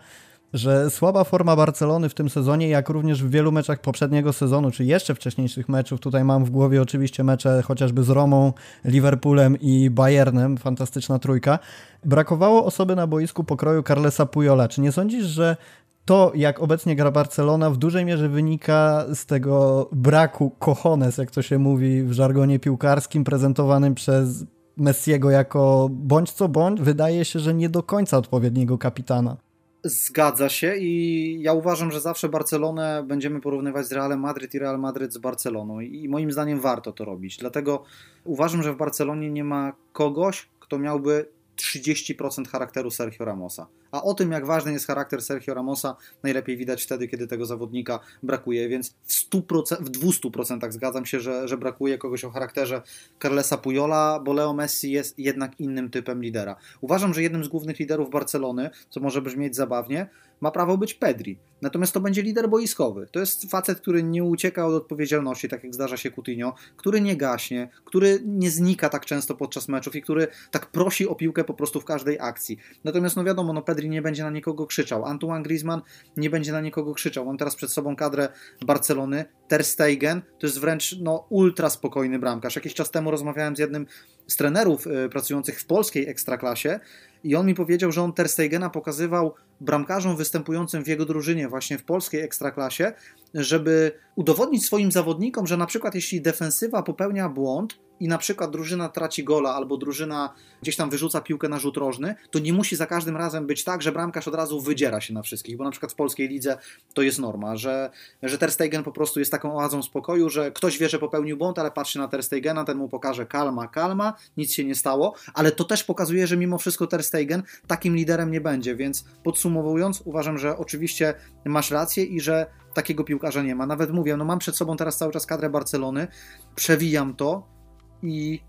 [0.54, 4.86] że słaba forma Barcelony w tym sezonie, jak również w wielu meczach poprzedniego sezonu, czy
[4.86, 8.54] jeszcze wcześniejszych meczów, tutaj mam w głowie oczywiście mecze chociażby z Romą,
[8.86, 11.60] Liverpoolem i Bayernem, fantastyczna trójka,
[12.06, 14.68] brakowało osoby na boisku pokroju Carlesa Pujola.
[14.68, 15.58] Czy nie sądzisz, że
[16.06, 21.42] to, jak obecnie gra Barcelona, w dużej mierze wynika z tego braku cojones, jak to
[21.42, 24.46] się mówi w żargonie piłkarskim, prezentowanym przez
[24.80, 29.38] Messiego jako bądź co bądź, wydaje się, że nie do końca odpowiedniego kapitana.
[29.84, 34.80] Zgadza się i ja uważam, że zawsze Barcelonę będziemy porównywać z Realem Madryt i Real
[34.80, 37.38] Madryt z Barceloną i moim zdaniem warto to robić.
[37.38, 37.84] Dlatego
[38.24, 41.26] uważam, że w Barcelonie nie ma kogoś, kto miałby
[41.58, 43.68] 30% charakteru Sergio Ramosa.
[43.92, 48.00] A o tym, jak ważny jest charakter Sergio Ramosa, najlepiej widać wtedy, kiedy tego zawodnika
[48.24, 52.82] brakuje, więc w, 100%, w 200% zgadzam się, że, że brakuje kogoś o charakterze
[53.22, 56.56] Carlesa Pujola, bo Leo Messi jest jednak innym typem lidera.
[56.82, 60.10] Uważam, że jednym z głównych liderów Barcelony, co może brzmieć zabawnie,
[60.42, 61.38] ma prawo być Pedri.
[61.62, 63.08] Natomiast to będzie lider boiskowy.
[63.12, 67.18] To jest facet, który nie ucieka od odpowiedzialności, tak jak zdarza się Coutinho, który nie
[67.18, 71.54] gaśnie, który nie znika tak często podczas meczów i który tak prosi o piłkę po
[71.54, 72.58] prostu w każdej akcji.
[72.84, 75.06] Natomiast no wiadomo, no Pedri nie będzie na nikogo krzyczał.
[75.06, 75.82] Antoine Griezmann
[76.18, 77.26] nie będzie na nikogo krzyczał.
[77.26, 78.30] Mam teraz przed sobą kadrę
[78.66, 79.26] Barcelony.
[79.48, 82.56] Ter Stegen to jest wręcz no, ultra spokojny bramkarz.
[82.56, 83.86] Jakiś czas temu rozmawiałem z jednym
[84.28, 86.80] z trenerów y, pracujących w polskiej ekstraklasie
[87.24, 91.78] i on mi powiedział, że on Ter Stegena pokazywał bramkarzom występującym w jego drużynie właśnie
[91.78, 92.94] w polskiej ekstraklasie,
[93.34, 98.90] żeby udowodnić swoim zawodnikom, że na przykład jeśli defensywa popełnia błąd, i na przykład drużyna
[98.90, 102.86] traci gola albo drużyna gdzieś tam wyrzuca piłkę na rzut rożny, to nie musi za
[102.86, 105.92] każdym razem być tak, że bramkarz od razu wydziera się na wszystkich, bo na przykład
[105.92, 106.58] w polskiej lidze
[106.94, 107.90] to jest norma, że,
[108.24, 111.60] że Ter Stegen po prostu jest taką oazą spokoju, że ktoś wie, że popełnił błąd,
[111.60, 115.52] ale patrzy na Ter Stegena, ten mu pokaże kalma, kalma, nic się nie stało, ale
[115.52, 120.38] to też pokazuje, że mimo wszystko Ter Stegen takim liderem nie będzie, więc podsumowując, uważam,
[120.38, 121.14] że oczywiście
[121.46, 123.66] masz rację i że takiego piłkarza nie ma.
[123.66, 126.08] Nawet mówię, no mam przed sobą teraz cały czas kadrę Barcelony,
[126.56, 127.59] przewijam to,
[128.04, 128.40] i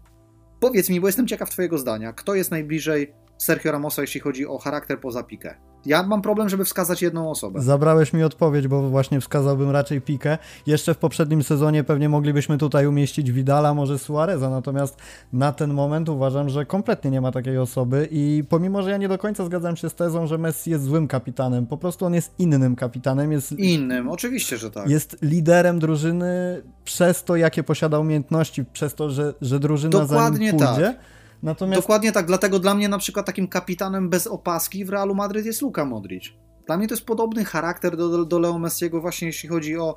[0.60, 4.58] powiedz mi, bo jestem ciekaw Twojego zdania, kto jest najbliżej Sergio Ramosa, jeśli chodzi o
[4.58, 5.54] charakter poza Piqué?
[5.86, 7.60] Ja mam problem, żeby wskazać jedną osobę.
[7.60, 10.38] Zabrałeś mi odpowiedź, bo właśnie wskazałbym raczej Pikę.
[10.66, 14.96] Jeszcze w poprzednim sezonie pewnie moglibyśmy tutaj umieścić Vidala, może Suareza, natomiast
[15.32, 19.08] na ten moment uważam, że kompletnie nie ma takiej osoby i pomimo, że ja nie
[19.08, 22.34] do końca zgadzam się z tezą, że Messi jest złym kapitanem, po prostu on jest
[22.38, 23.32] innym kapitanem.
[23.32, 24.90] Jest, innym, oczywiście, że tak.
[24.90, 30.56] Jest liderem drużyny przez to, jakie posiada umiejętności, przez to, że, że drużyna Dokładnie za
[30.56, 30.84] nim pójdzie.
[30.84, 31.82] Tak Natomiast...
[31.82, 35.62] Dokładnie tak, dlatego dla mnie na przykład takim kapitanem bez opaski w Realu Madryt jest
[35.62, 36.24] Luka Modric.
[36.66, 39.96] Dla mnie to jest podobny charakter do, do Leo Messiego właśnie jeśli chodzi o,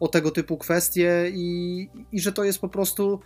[0.00, 3.20] o tego typu kwestie i, i że to jest po prostu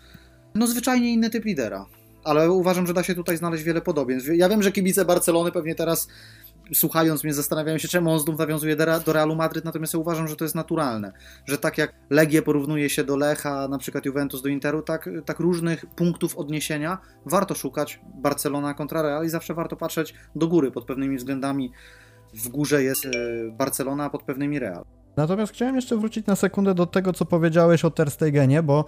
[0.55, 1.87] no zwyczajnie inny typ lidera.
[2.24, 4.31] Ale uważam, że da się tutaj znaleźć wiele podobieństw.
[4.35, 6.09] Ja wiem, że kibice Barcelony pewnie teraz
[6.74, 10.37] słuchając mnie zastanawiają się, czemu on znów nawiązuje do Realu Madryt, natomiast ja uważam, że
[10.37, 11.12] to jest naturalne,
[11.46, 15.40] że tak jak Legię porównuje się do Lecha, na przykład Juventus do Interu, tak, tak
[15.40, 20.85] różnych punktów odniesienia warto szukać Barcelona kontra Real i zawsze warto patrzeć do góry pod
[20.85, 21.72] pewnymi względami.
[22.35, 23.11] W górze jest e,
[23.52, 24.85] Barcelona, a pod pewnymi Real.
[25.16, 28.85] Natomiast chciałem jeszcze wrócić na sekundę do tego, co powiedziałeś o Ter Stegenie, bo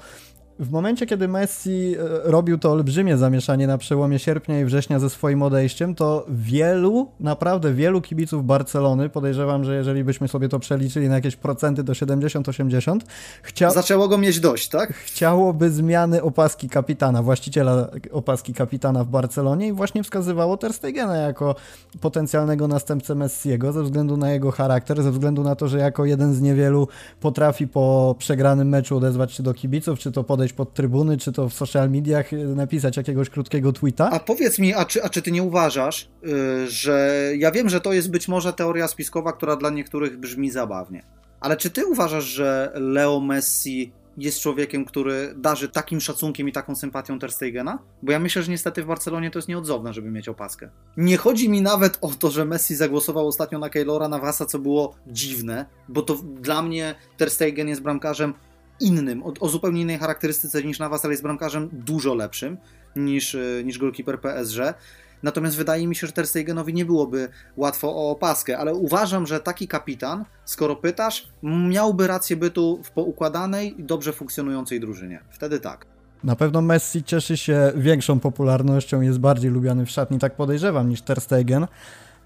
[0.58, 5.10] w momencie, kiedy Messi e, robił to olbrzymie zamieszanie na przełomie sierpnia i września ze
[5.10, 11.08] swoim odejściem, to wielu, naprawdę wielu kibiców Barcelony, podejrzewam, że jeżeli byśmy sobie to przeliczyli
[11.08, 12.98] na jakieś procenty do 70-80,
[13.42, 13.70] chcia...
[13.70, 14.94] zaczęło go mieć dość, tak?
[14.94, 21.54] Chciałoby zmiany opaski kapitana, właściciela opaski kapitana w Barcelonie i właśnie wskazywało Ter Stegena jako
[22.00, 26.34] potencjalnego następcę Messiego ze względu na jego charakter, ze względu na to, że jako jeden
[26.34, 26.88] z niewielu
[27.20, 31.32] potrafi po przegranym meczu odezwać się do kibiców, czy to podejść wejść pod trybuny, czy
[31.32, 34.10] to w social mediach, y, napisać jakiegoś krótkiego tweeta.
[34.10, 37.80] A powiedz mi, a czy, a czy ty nie uważasz, yy, że ja wiem, że
[37.80, 41.02] to jest być może teoria spiskowa, która dla niektórych brzmi zabawnie,
[41.40, 46.74] ale czy ty uważasz, że Leo Messi jest człowiekiem, który darzy takim szacunkiem i taką
[46.74, 47.78] sympatią Ter Stegena?
[48.02, 50.70] Bo ja myślę, że niestety w Barcelonie to jest nieodzowne, żeby mieć opaskę.
[50.96, 54.94] Nie chodzi mi nawet o to, że Messi zagłosował ostatnio na Keylora Navasa, co było
[55.06, 58.34] dziwne, bo to dla mnie Ter Stegen jest bramkarzem
[58.80, 62.56] innym, o, o, zupełnie innej charakterystyce niż Navas, ale jest bramkarzem dużo lepszym
[62.96, 64.74] niż, e, niż goalkeeper PSG.
[65.22, 69.40] Natomiast wydaje mi się, że Ter Stegenowi nie byłoby łatwo o opaskę, ale uważam, że
[69.40, 75.20] taki kapitan, skoro pytasz, miałby rację bytu w poukładanej i dobrze funkcjonującej drużynie.
[75.30, 75.86] Wtedy tak.
[76.24, 81.02] Na pewno Messi cieszy się większą popularnością, jest bardziej lubiany w szatni, tak podejrzewam, niż
[81.02, 81.66] Ter Stegen.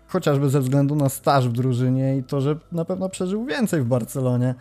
[0.06, 3.84] Chociażby ze względu na staż w drużynie i to, że na pewno przeżył więcej w
[3.84, 4.54] Barcelonie.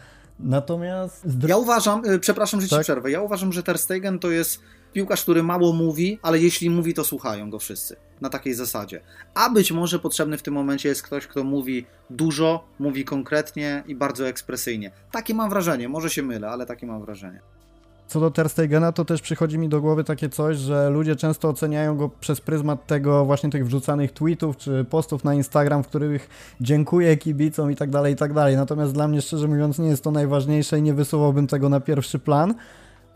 [0.43, 1.27] Natomiast...
[1.47, 2.83] Ja uważam, y, przepraszam, że ci tak?
[2.83, 4.59] przerwę, ja uważam, że Ter Stegen to jest
[4.93, 7.95] piłkarz, który mało mówi, ale jeśli mówi, to słuchają go wszyscy.
[8.21, 9.01] Na takiej zasadzie.
[9.33, 13.95] A być może potrzebny w tym momencie jest ktoś, kto mówi dużo, mówi konkretnie i
[13.95, 14.91] bardzo ekspresyjnie.
[15.11, 17.41] Takie mam wrażenie, może się mylę, ale takie mam wrażenie.
[18.11, 21.49] Co do Ter Stegena, to też przychodzi mi do głowy takie coś, że ludzie często
[21.49, 26.29] oceniają go przez pryzmat tego właśnie tych wrzucanych tweetów czy postów na Instagram, w których
[26.61, 28.57] dziękuję kibicom i tak dalej, i tak dalej.
[28.57, 32.19] Natomiast dla mnie, szczerze mówiąc, nie jest to najważniejsze i nie wysuwałbym tego na pierwszy
[32.19, 32.53] plan.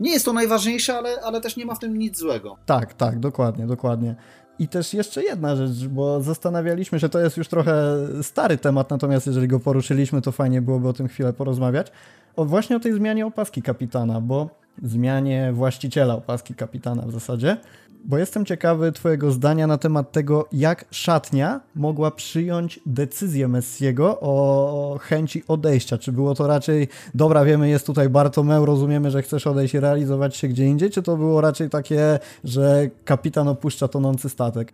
[0.00, 2.56] Nie jest to najważniejsze, ale, ale też nie ma w tym nic złego.
[2.66, 4.14] Tak, tak, dokładnie, dokładnie.
[4.58, 9.26] I też jeszcze jedna rzecz, bo zastanawialiśmy się, to jest już trochę stary temat, natomiast
[9.26, 11.92] jeżeli go poruszyliśmy, to fajnie byłoby o tym chwilę porozmawiać.
[12.36, 17.56] O właśnie o tej zmianie opaski kapitana, bo zmianie właściciela opaski kapitana w zasadzie,
[18.04, 24.98] bo jestem ciekawy Twojego zdania na temat tego, jak szatnia mogła przyjąć decyzję Messiego o
[25.02, 25.98] chęci odejścia.
[25.98, 30.36] Czy było to raczej, dobra, wiemy, jest tutaj Bartomeu, rozumiemy, że chcesz odejść i realizować
[30.36, 34.72] się gdzie indziej, czy to było raczej takie, że kapitan opuszcza tonący statek?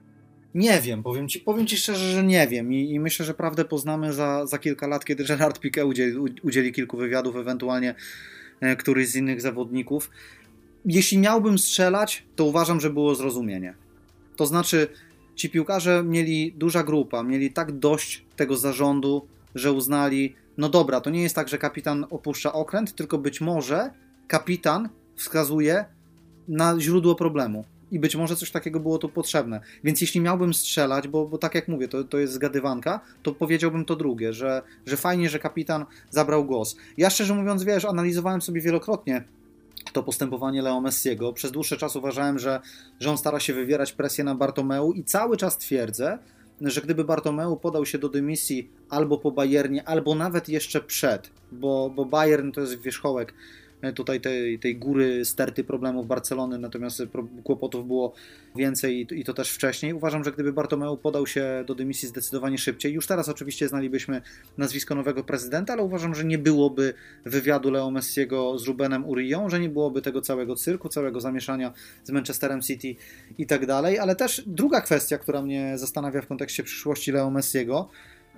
[0.55, 3.65] Nie wiem, powiem ci, powiem ci szczerze, że nie wiem I, i myślę, że prawdę
[3.65, 7.95] poznamy za, za kilka lat, kiedy Gerard Piqué udzieli, udzieli kilku wywiadów, ewentualnie
[8.79, 10.11] któryś z innych zawodników.
[10.85, 13.75] Jeśli miałbym strzelać, to uważam, że było zrozumienie.
[14.37, 14.89] To znaczy,
[15.35, 21.11] ci piłkarze mieli duża grupa, mieli tak dość tego zarządu, że uznali, no dobra, to
[21.11, 23.91] nie jest tak, że kapitan opuszcza okręt, tylko być może
[24.29, 25.85] kapitan wskazuje
[26.49, 29.61] na źródło problemu i być może coś takiego było tu potrzebne.
[29.85, 33.85] Więc jeśli miałbym strzelać, bo, bo tak jak mówię, to, to jest zgadywanka, to powiedziałbym
[33.85, 36.77] to drugie, że, że fajnie, że kapitan zabrał głos.
[36.97, 39.25] Ja szczerze mówiąc, wiesz, analizowałem sobie wielokrotnie
[39.93, 41.33] to postępowanie Leo Messiego.
[41.33, 42.61] Przez dłuższy czas uważałem, że,
[43.01, 46.19] że on stara się wywierać presję na Bartomeu i cały czas twierdzę,
[46.61, 51.91] że gdyby Bartomeu podał się do dymisji albo po Bayernie, albo nawet jeszcze przed, bo,
[51.91, 53.35] bo Bayern to jest wierzchołek
[53.95, 57.03] tutaj tej, tej góry sterty problemów Barcelony, natomiast
[57.45, 58.13] kłopotów było
[58.57, 59.95] więcej i to też wcześniej.
[59.95, 64.23] Uważam, że gdyby Bartomeu podał się do dymisji zdecydowanie szybciej, już teraz oczywiście znalibyśmy
[64.59, 69.61] nazwisko nowego prezydenta, ale uważam, że nie byłoby wywiadu Leo Messiego z Rubenem Urią, że
[69.61, 71.73] nie byłoby tego całego cyrku, całego zamieszania
[72.05, 72.95] z Manchesterem City
[73.39, 77.89] i tak dalej, ale też druga kwestia, która mnie zastanawia w kontekście przyszłości Leo Messiego,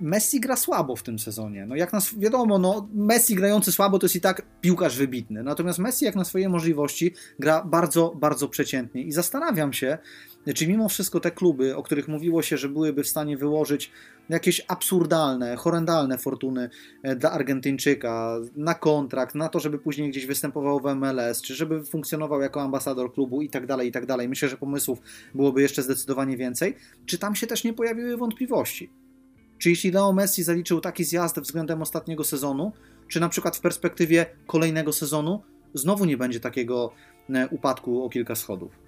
[0.01, 1.65] Messi gra słabo w tym sezonie.
[1.65, 5.43] No jak nas wiadomo, no Messi grający słabo to jest i tak piłkarz wybitny.
[5.43, 9.03] Natomiast Messi jak na swoje możliwości gra bardzo, bardzo przeciętnie.
[9.03, 9.97] I zastanawiam się,
[10.55, 13.91] czy mimo wszystko te kluby, o których mówiło się, że byłyby w stanie wyłożyć
[14.29, 16.69] jakieś absurdalne, horrendalne fortuny
[17.03, 21.85] e, dla Argentyńczyka na kontrakt, na to, żeby później gdzieś występował w MLS, czy żeby
[21.85, 24.29] funkcjonował jako ambasador klubu i tak dalej, i tak dalej.
[24.29, 24.99] Myślę, że pomysłów
[25.35, 26.75] byłoby jeszcze zdecydowanie więcej.
[27.05, 29.04] Czy tam się też nie pojawiły wątpliwości?
[29.65, 32.71] Czy jeśli Leo Messi zaliczył taki zjazd względem ostatniego sezonu,
[33.07, 36.91] czy na przykład w perspektywie kolejnego sezonu znowu nie będzie takiego
[37.29, 38.84] e, upadku o kilka schodów?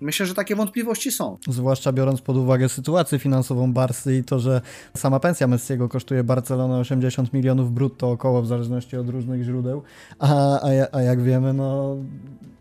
[0.00, 1.38] Myślę, że takie wątpliwości są.
[1.48, 4.60] Zwłaszcza biorąc pod uwagę sytuację finansową Barsy i to, że
[4.96, 9.82] sama pensja Messiego kosztuje Barcelonę 80 milionów brutto około, w zależności od różnych źródeł,
[10.18, 11.96] a, a, a jak wiemy, no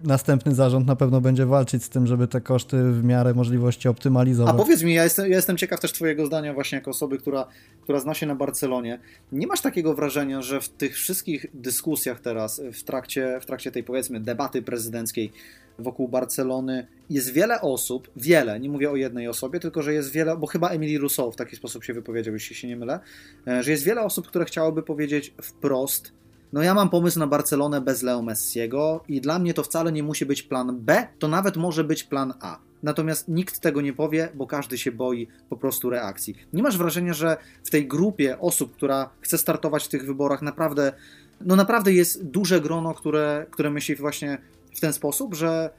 [0.03, 4.55] następny zarząd na pewno będzie walczyć z tym, żeby te koszty w miarę możliwości optymalizować.
[4.55, 7.47] A powiedz mi, ja jestem, ja jestem ciekaw też Twojego zdania, właśnie jako osoby, która,
[7.81, 8.99] która zna się na Barcelonie.
[9.31, 13.83] Nie masz takiego wrażenia, że w tych wszystkich dyskusjach teraz, w trakcie, w trakcie tej
[13.83, 15.31] powiedzmy debaty prezydenckiej
[15.79, 20.37] wokół Barcelony jest wiele osób, wiele, nie mówię o jednej osobie, tylko że jest wiele,
[20.37, 22.99] bo chyba Emily Rousseau w taki sposób się wypowiedział, jeśli się nie mylę,
[23.47, 26.13] e, że jest wiele osób, które chciałyby powiedzieć wprost,
[26.53, 30.03] no ja mam pomysł na Barcelonę bez Leo Messiego i dla mnie to wcale nie
[30.03, 32.59] musi być plan B, to nawet może być plan A.
[32.83, 36.35] Natomiast nikt tego nie powie, bo każdy się boi po prostu reakcji.
[36.53, 40.93] Nie masz wrażenia, że w tej grupie osób, która chce startować w tych wyborach, naprawdę,
[41.41, 44.37] no naprawdę jest duże grono, które, które myśli właśnie
[44.79, 45.69] w ten sposób, że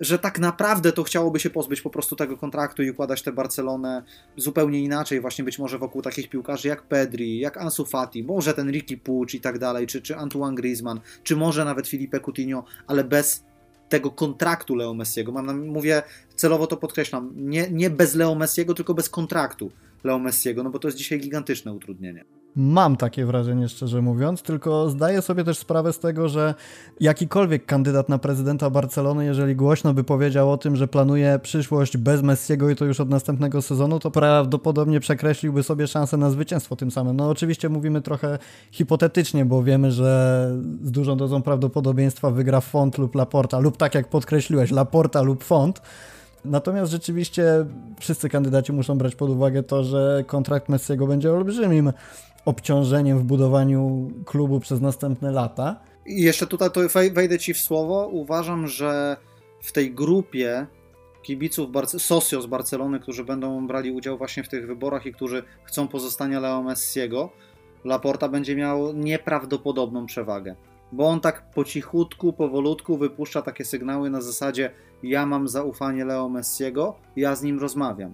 [0.00, 4.02] że tak naprawdę to chciałoby się pozbyć po prostu tego kontraktu i układać tę Barcelonę
[4.36, 8.70] zupełnie inaczej, właśnie być może wokół takich piłkarzy jak Pedri, jak Ansu Fati, może ten
[8.70, 13.04] Ricky Pucci i tak dalej, czy, czy Antoine Griezmann, czy może nawet Felipe Coutinho, ale
[13.04, 13.44] bez
[13.88, 15.32] tego kontraktu Leo Messiego.
[15.32, 16.02] Mam na, mówię,
[16.34, 19.70] celowo to podkreślam, nie, nie bez Leo Messiego, tylko bez kontraktu
[20.04, 22.24] Leo Messiego, no bo to jest dzisiaj gigantyczne utrudnienie.
[22.58, 26.54] Mam takie wrażenie, szczerze mówiąc, tylko zdaję sobie też sprawę z tego, że
[27.00, 32.22] jakikolwiek kandydat na prezydenta Barcelony, jeżeli głośno by powiedział o tym, że planuje przyszłość bez
[32.22, 36.90] Messiego i to już od następnego sezonu, to prawdopodobnie przekreśliłby sobie szansę na zwycięstwo tym
[36.90, 37.16] samym.
[37.16, 38.38] No oczywiście mówimy trochę
[38.70, 40.50] hipotetycznie, bo wiemy, że
[40.82, 45.82] z dużą dozą prawdopodobieństwa wygra Font lub Laporta, lub tak jak podkreśliłeś, Laporta lub Font.
[46.44, 47.66] Natomiast rzeczywiście
[48.00, 51.92] wszyscy kandydaci muszą brać pod uwagę to, że kontrakt Messiego będzie olbrzymim
[52.46, 55.80] obciążeniem w budowaniu klubu przez następne lata.
[56.06, 56.80] I jeszcze tutaj to
[57.12, 58.08] wejdę ci w słowo.
[58.12, 59.16] Uważam, że
[59.62, 60.66] w tej grupie
[61.22, 65.42] kibiców Barce Socio z Barcelony, którzy będą brali udział właśnie w tych wyborach i którzy
[65.64, 67.30] chcą pozostania Leo Messiego,
[67.84, 70.56] Laporta będzie miał nieprawdopodobną przewagę.
[70.92, 74.70] Bo on tak po cichutku, powolutku wypuszcza takie sygnały na zasadzie
[75.02, 78.12] ja mam zaufanie Leo Messiego, ja z nim rozmawiam.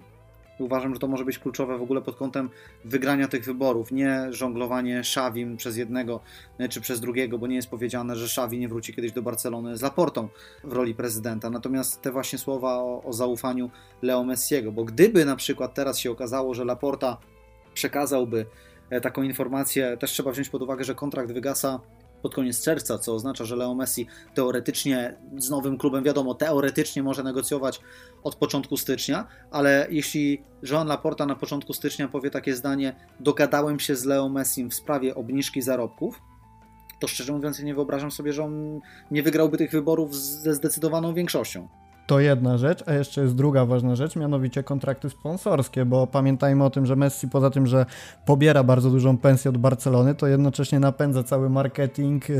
[0.59, 2.49] Uważam, że to może być kluczowe w ogóle pod kątem
[2.85, 6.19] wygrania tych wyborów, nie żonglowanie Szawim przez jednego
[6.57, 9.77] e, czy przez drugiego, bo nie jest powiedziane, że Szawi nie wróci kiedyś do Barcelony
[9.77, 10.29] z Laportą
[10.63, 11.49] w roli prezydenta.
[11.49, 13.69] Natomiast te właśnie słowa o, o zaufaniu
[14.01, 17.17] Leo Messiego, bo gdyby na przykład teraz się okazało, że Laporta
[17.73, 18.45] przekazałby
[18.89, 21.79] e, taką informację, też trzeba wziąć pod uwagę, że kontrakt wygasa
[22.23, 27.23] pod koniec czerwca, co oznacza, że Leo Messi teoretycznie z nowym klubem, wiadomo, teoretycznie może
[27.23, 27.81] negocjować
[28.23, 33.95] od początku stycznia, ale jeśli Joan Laporta na początku stycznia powie takie zdanie, dogadałem się
[33.95, 36.21] z Leo Messi w sprawie obniżki zarobków,
[36.99, 38.79] to szczerze mówiąc nie wyobrażam sobie, że on
[39.11, 41.67] nie wygrałby tych wyborów ze zdecydowaną większością.
[42.07, 46.69] To jedna rzecz, a jeszcze jest druga ważna rzecz, mianowicie kontrakty sponsorskie, bo pamiętajmy o
[46.69, 47.85] tym, że Messi poza tym, że
[48.25, 52.29] pobiera bardzo dużą pensję od Barcelony, to jednocześnie napędza cały marketing.
[52.29, 52.35] Yy,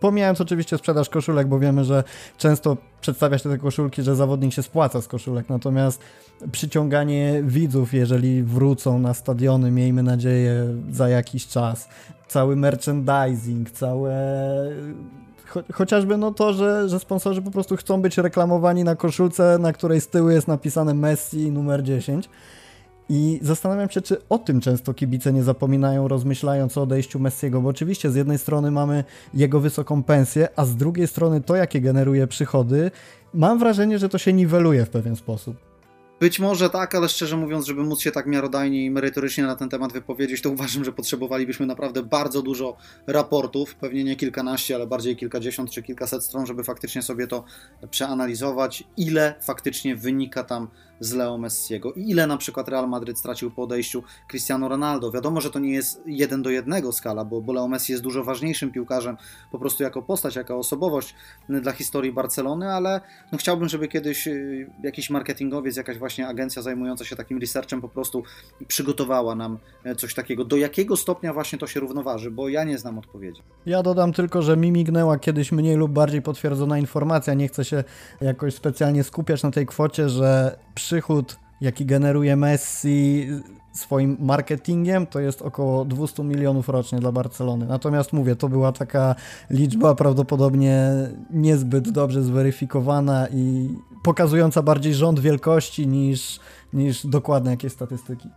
[0.00, 2.04] pomijając oczywiście sprzedaż koszulek, bo wiemy, że
[2.38, 6.00] często przedstawia się te koszulki, że zawodnik się spłaca z koszulek, natomiast
[6.52, 11.88] przyciąganie widzów, jeżeli wrócą na stadiony, miejmy nadzieję, za jakiś czas,
[12.28, 14.14] cały merchandising, całe
[15.50, 19.72] Cho chociażby no to, że, że sponsorzy po prostu chcą być reklamowani na koszulce, na
[19.72, 22.28] której z tyłu jest napisane Messi numer 10.
[23.08, 27.68] I zastanawiam się, czy o tym często kibice nie zapominają, rozmyślając o odejściu Messiego, bo
[27.68, 32.26] oczywiście z jednej strony mamy jego wysoką pensję, a z drugiej strony to, jakie generuje
[32.26, 32.90] przychody,
[33.34, 35.69] mam wrażenie, że to się niweluje w pewien sposób.
[36.20, 39.68] Być może tak, ale szczerze mówiąc, żeby móc się tak miarodajnie i merytorycznie na ten
[39.68, 45.16] temat wypowiedzieć, to uważam, że potrzebowalibyśmy naprawdę bardzo dużo raportów, pewnie nie kilkanaście, ale bardziej
[45.16, 47.44] kilkadziesiąt czy kilkaset stron, żeby faktycznie sobie to
[47.90, 50.68] przeanalizować, ile faktycznie wynika tam
[51.00, 55.10] z Leo Messiego i ile na przykład Real Madryt stracił po odejściu Cristiano Ronaldo.
[55.10, 58.24] Wiadomo, że to nie jest jeden do jednego skala, bo, bo Leo Messi jest dużo
[58.24, 59.16] ważniejszym piłkarzem
[59.50, 61.14] po prostu jako postać, jako osobowość
[61.48, 63.00] dla historii Barcelony, ale
[63.32, 67.88] no chciałbym, żeby kiedyś y, jakiś marketingowiec, jakaś właśnie agencja zajmująca się takim researchem po
[67.88, 68.22] prostu
[68.66, 70.44] przygotowała nam e, coś takiego.
[70.44, 73.42] Do jakiego stopnia właśnie to się równoważy, bo ja nie znam odpowiedzi.
[73.66, 77.84] Ja dodam tylko, że mi mignęła kiedyś mniej lub bardziej potwierdzona informacja, nie chcę się
[78.20, 80.58] jakoś specjalnie skupiać na tej kwocie, że
[80.90, 83.28] przychód, jaki generuje Messi
[83.72, 87.66] swoim marketingiem, to jest około 200 milionów rocznie dla Barcelony.
[87.66, 89.14] Natomiast mówię, to była taka
[89.50, 90.90] liczba prawdopodobnie
[91.30, 93.68] niezbyt dobrze zweryfikowana i
[94.02, 96.40] pokazująca bardziej rząd wielkości niż,
[96.72, 98.28] niż dokładne jakieś statystyki.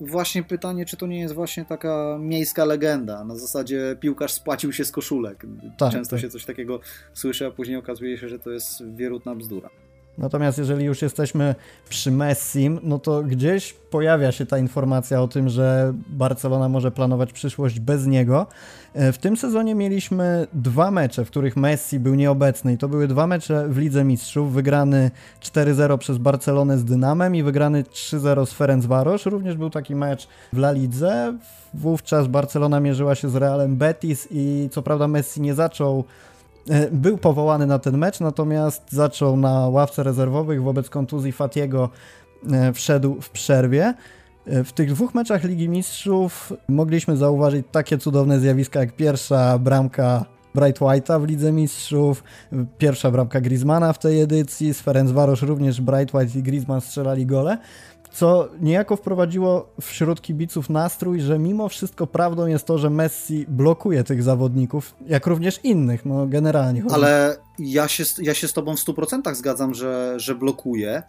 [0.00, 4.84] Właśnie pytanie, czy to nie jest właśnie taka miejska legenda, na zasadzie piłkarz spłacił się
[4.84, 5.46] z koszulek.
[5.78, 6.20] Tak, Często tak.
[6.20, 6.80] się coś takiego
[7.14, 9.70] słyszy, a później okazuje się, że to jest wierutna bzdura.
[10.18, 11.54] Natomiast jeżeli już jesteśmy
[11.88, 17.32] przy Messim, no to gdzieś pojawia się ta informacja o tym, że Barcelona może planować
[17.32, 18.46] przyszłość bez niego.
[18.94, 23.08] E, w tym sezonie mieliśmy dwa mecze, w których Messi był nieobecny i to były
[23.08, 25.10] dwa mecze w Lidze Mistrzów, wygrany
[25.42, 29.26] 4-0 przez Barcelonę z Dynamem i wygrany 3-0 z Ferencvaros.
[29.26, 31.38] Również był taki mecz w La Lidze.
[31.74, 36.04] Wówczas Barcelona mierzyła się z Realem Betis i co prawda Messi nie zaczął
[36.92, 41.88] był powołany na ten mecz, natomiast zaczął na ławce rezerwowych wobec kontuzji Fatiego
[42.52, 43.94] e, wszedł w przerwie.
[44.46, 50.24] E, w tych dwóch meczach Ligi Mistrzów mogliśmy zauważyć takie cudowne zjawiska jak pierwsza bramka
[50.54, 52.24] Bright White'a w Lidze Mistrzów,
[52.78, 57.58] pierwsza bramka Griezmana w tej edycji, z Ferencvaros również Bright White i Griezmann strzelali gole
[58.14, 64.04] co niejako wprowadziło wśród kibiców nastrój, że mimo wszystko prawdą jest to, że Messi blokuje
[64.04, 66.82] tych zawodników, jak również innych, no generalnie.
[66.90, 71.02] Ale ja się, ja się z tobą w 100% zgadzam, że, że blokuje,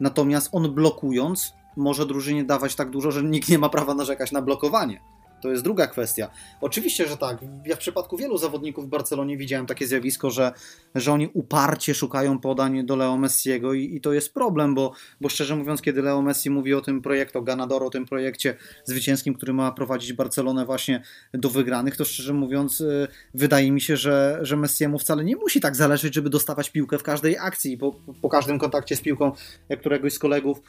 [0.00, 4.42] natomiast on blokując może drużynie dawać tak dużo, że nikt nie ma prawa narzekać na
[4.42, 5.00] blokowanie.
[5.42, 6.30] To jest druga kwestia.
[6.60, 7.38] Oczywiście, że tak.
[7.66, 10.52] Ja w przypadku wielu zawodników w Barcelonie widziałem takie zjawisko, że,
[10.94, 15.28] że oni uparcie szukają podań do Leo Messiego i, i to jest problem, bo, bo
[15.28, 19.34] szczerze mówiąc, kiedy Leo Messi mówi o tym projekcie, o Ganadoro, o tym projekcie zwycięskim,
[19.34, 21.02] który ma prowadzić Barcelonę właśnie
[21.34, 25.60] do wygranych, to szczerze mówiąc y, wydaje mi się, że, że Messiemu wcale nie musi
[25.60, 29.32] tak zależeć, żeby dostawać piłkę w każdej akcji, po, po każdym kontakcie z piłką
[29.80, 30.62] któregoś z kolegów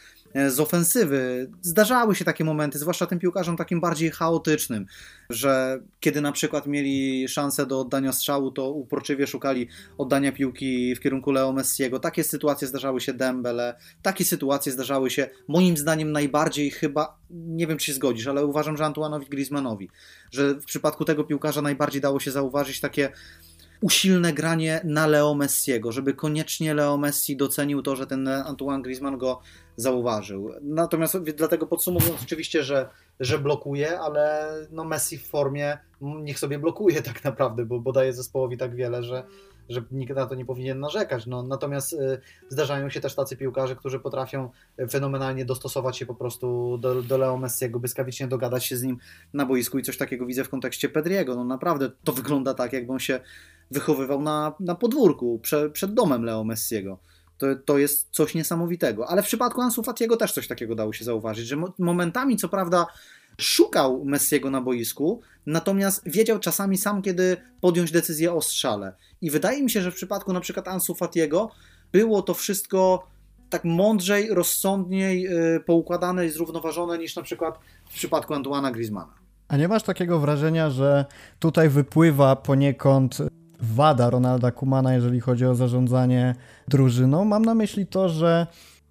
[0.49, 1.51] z ofensywy.
[1.61, 4.85] Zdarzały się takie momenty, zwłaszcza tym piłkarzom takim bardziej chaotycznym,
[5.29, 10.99] że kiedy na przykład mieli szansę do oddania strzału, to uporczywie szukali oddania piłki w
[10.99, 11.99] kierunku Leo Messiego.
[11.99, 17.77] Takie sytuacje zdarzały się Dembele, takie sytuacje zdarzały się moim zdaniem najbardziej chyba, nie wiem
[17.77, 19.89] czy się zgodzisz, ale uważam, że Antoanowi Griezmannowi,
[20.31, 23.11] że w przypadku tego piłkarza najbardziej dało się zauważyć takie
[23.81, 29.17] usilne granie na Leo Messiego, żeby koniecznie Leo Messi docenił to, że ten Antoine Griezmann
[29.17, 29.41] go
[29.75, 30.49] zauważył.
[30.61, 32.89] Natomiast dlatego podsumowując oczywiście, że,
[33.19, 38.13] że blokuje, ale no Messi w formie niech sobie blokuje tak naprawdę, bo, bo daje
[38.13, 39.23] zespołowi tak wiele, że,
[39.69, 41.25] że nikt na to nie powinien narzekać.
[41.25, 44.49] No, natomiast y, zdarzają się też tacy piłkarze, którzy potrafią
[44.89, 48.97] fenomenalnie dostosować się po prostu do, do Leo Messiego, błyskawicznie dogadać się z nim
[49.33, 51.35] na boisku i coś takiego widzę w kontekście Pedriego.
[51.35, 53.19] No naprawdę to wygląda tak, jakby on się
[53.71, 56.99] wychowywał na, na podwórku prze, przed domem Leo Messiego.
[57.37, 59.07] To, to jest coś niesamowitego.
[59.07, 62.85] Ale w przypadku Ansu Fatiego też coś takiego dało się zauważyć, że momentami co prawda
[63.37, 68.93] szukał Messiego na boisku, natomiast wiedział czasami sam, kiedy podjąć decyzję o strzale.
[69.21, 71.51] I wydaje mi się, że w przypadku na przykład Ansu Fatiego
[71.91, 73.07] było to wszystko
[73.49, 79.13] tak mądrzej, rozsądniej yy, poukładane i zrównoważone niż na przykład w przypadku Antoana Griezmana.
[79.47, 81.05] A nie masz takiego wrażenia, że
[81.39, 83.17] tutaj wypływa poniekąd
[83.61, 86.35] wada Ronalda Kumana, jeżeli chodzi o zarządzanie
[86.67, 87.25] drużyną?
[87.25, 88.47] Mam na myśli to, że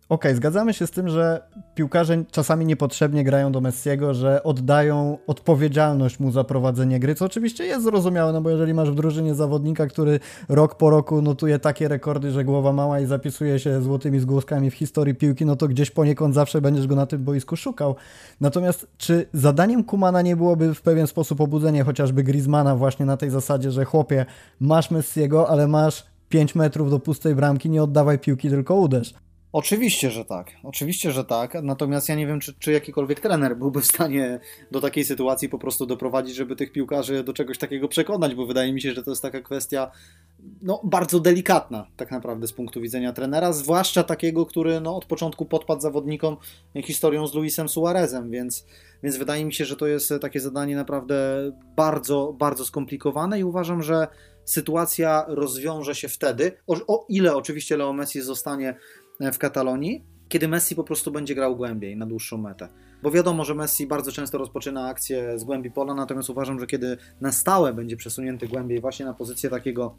[0.09, 1.43] Okej, okay, zgadzamy się z tym, że
[1.75, 7.65] piłkarze czasami niepotrzebnie grają do Messiego, że oddają odpowiedzialność mu za prowadzenie gry, co oczywiście
[7.65, 11.89] jest zrozumiałe, no bo jeżeli masz w drużynie zawodnika, który rok po roku notuje takie
[11.89, 15.91] rekordy, że głowa mała i zapisuje się złotymi zgłoskami w historii piłki, no to gdzieś
[15.91, 17.97] poniekąd zawsze będziesz go na tym boisku szukał.
[18.41, 23.31] Natomiast czy zadaniem Kumana nie byłoby w pewien sposób obudzenie chociażby Griezmana właśnie na tej
[23.31, 24.27] zasadzie, że chłopie,
[24.61, 29.15] masz Messiego, ale masz 5 metrów do pustej bramki, nie oddawaj piłki, tylko uderz.
[29.53, 30.51] Oczywiście, że tak.
[30.63, 31.55] Oczywiście, że tak.
[31.63, 34.41] Natomiast ja nie wiem, czy, czy jakikolwiek trener byłby w stanie
[34.71, 38.73] do takiej sytuacji po prostu doprowadzić, żeby tych piłkarzy do czegoś takiego przekonać, bo wydaje
[38.73, 39.91] mi się, że to jest taka kwestia
[40.63, 45.47] no, bardzo delikatna tak naprawdę z punktu widzenia trenera, zwłaszcza takiego, który no, od początku
[45.47, 46.37] podpadł zawodnikom
[46.85, 48.67] historią z Luisem Suarezem, więc,
[49.03, 51.17] więc wydaje mi się, że to jest takie zadanie naprawdę
[51.77, 54.09] bardzo, bardzo skomplikowane i uważam, że
[54.45, 58.77] sytuacja rozwiąże się wtedy, o, o ile oczywiście Leo Messi zostanie
[59.21, 62.69] w Katalonii, kiedy Messi po prostu będzie grał głębiej na dłuższą metę.
[63.03, 66.97] Bo wiadomo, że Messi bardzo często rozpoczyna akcję z głębi pola, natomiast uważam, że kiedy
[67.21, 69.97] na stałe będzie przesunięty głębiej właśnie na pozycję takiego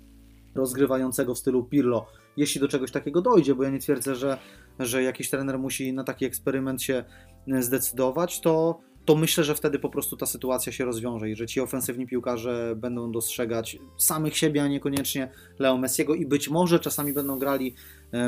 [0.56, 2.06] rozgrywającego w stylu Pirlo,
[2.38, 4.38] jeśli do czegoś takiego dojdzie, bo ja nie twierdzę, że,
[4.80, 7.04] że jakiś trener musi na taki eksperyment się
[7.60, 11.62] zdecydować, to, to myślę, że wtedy po prostu ta sytuacja się rozwiąże i że ci
[11.62, 17.40] ofensywni piłkarze będą dostrzegać samych siebie, a niekoniecznie Leo Messiego i być może czasami będą
[17.40, 17.74] grali e,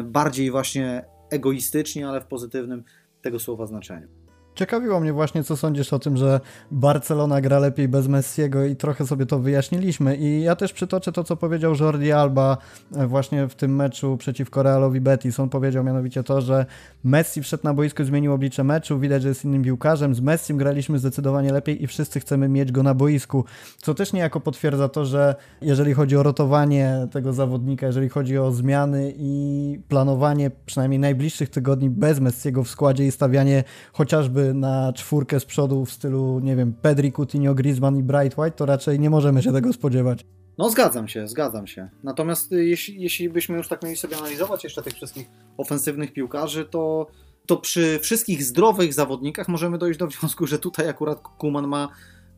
[0.04, 2.84] bardziej właśnie egoistycznie, ale w pozytywnym
[3.22, 4.21] tego słowa znaczeniu.
[4.56, 6.40] Ciekawiło mnie właśnie, co sądzisz o tym, że
[6.72, 10.16] Barcelona gra lepiej bez Messiego i trochę sobie to wyjaśniliśmy.
[10.16, 12.58] I ja też przytoczę to, co powiedział Jordi Alba
[12.96, 15.40] e, właśnie w tym meczu przeciwko Realowi Betis.
[15.40, 16.66] On powiedział mianowicie to, że
[17.04, 20.16] Messi wszedł na boisko, zmienił oblicze meczu, widać, że jest innym piłkarzem.
[20.16, 23.46] Z Messim graliśmy zdecydowanie lepiej i wszyscy chcemy mieć go na boisku.
[23.78, 28.52] Co też niejako potwierdza to, że jeżeli chodzi o rotowanie tego zawodnika, jeżeli chodzi o
[28.52, 35.40] zmiany i planowanie przynajmniej najbliższych tygodni bez Messiego w składzie i stawianie chociażby na czwórkę
[35.40, 39.10] z przodu w stylu, nie wiem, Pedri, Coutinho, Griezmann i Bright White, to raczej nie
[39.10, 40.26] możemy się tego spodziewać.
[40.58, 41.90] No zgadzam się, zgadzam się.
[42.04, 46.66] Natomiast y, jeśli, jeśli byśmy już tak mieli sobie analizować jeszcze tych wszystkich ofensywnych piłkarzy,
[46.66, 47.08] to,
[47.46, 51.90] to przy wszystkich zdrowych zawodnikach możemy dojść do wniosku, że tutaj akurat Kuman ma,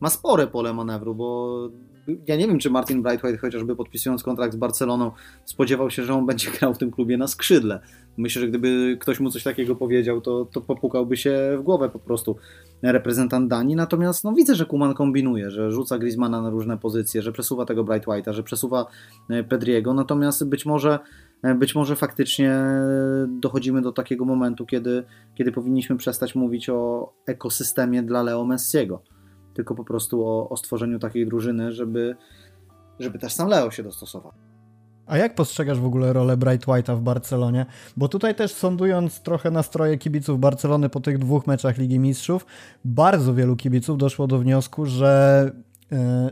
[0.04, 1.58] ma spore pole manewru, bo
[2.26, 5.10] ja nie wiem, czy Martin Brightwhite chociażby podpisując kontrakt z Barceloną
[5.44, 7.80] spodziewał się, że on będzie grał w tym klubie na skrzydle.
[8.16, 11.98] Myślę, że gdyby ktoś mu coś takiego powiedział, to, to popukałby się w głowę po
[11.98, 12.36] prostu
[12.82, 13.76] reprezentant Danii.
[13.76, 17.84] Natomiast no, widzę, że Kuman kombinuje, że rzuca Griezmana na różne pozycje, że przesuwa tego
[17.84, 18.86] Bright White'a, że przesuwa
[19.30, 19.94] e, Pedriego.
[19.94, 20.98] Natomiast być może,
[21.42, 22.60] e, być może faktycznie
[23.28, 29.02] dochodzimy do takiego momentu, kiedy, kiedy powinniśmy przestać mówić o ekosystemie dla Leo Messiego,
[29.54, 32.16] tylko po prostu o, o stworzeniu takiej drużyny, żeby,
[33.00, 34.32] żeby też sam Leo się dostosował.
[35.06, 37.66] A jak postrzegasz w ogóle rolę Bright White'a w Barcelonie?
[37.96, 42.46] Bo tutaj też sądując trochę nastroje kibiców Barcelony po tych dwóch meczach Ligi Mistrzów,
[42.84, 45.50] bardzo wielu kibiców doszło do wniosku, że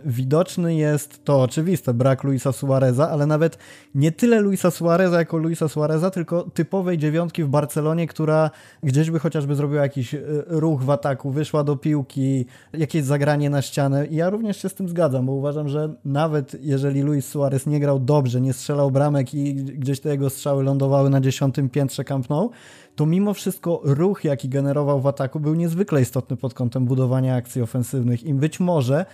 [0.05, 3.59] widoczny jest to oczywiste, brak Luisa Suareza, ale nawet
[3.95, 8.51] nie tyle Luisa Suareza jako Luisa Suareza, tylko typowej dziewiątki w Barcelonie, która
[8.83, 13.63] gdzieś by chociażby zrobiła jakiś e, ruch w ataku, wyszła do piłki, jakieś zagranie na
[13.63, 14.07] ścianę.
[14.07, 17.81] I ja również się z tym zgadzam, bo uważam, że nawet jeżeli Luis Suarez nie
[17.81, 22.31] grał dobrze, nie strzelał bramek i gdzieś te jego strzały lądowały na dziesiątym piętrze Camp
[22.31, 22.51] Nou,
[22.97, 27.63] to mimo wszystko ruch, jaki generował w ataku, był niezwykle istotny pod kątem budowania akcji
[27.63, 29.07] ofensywnych i być może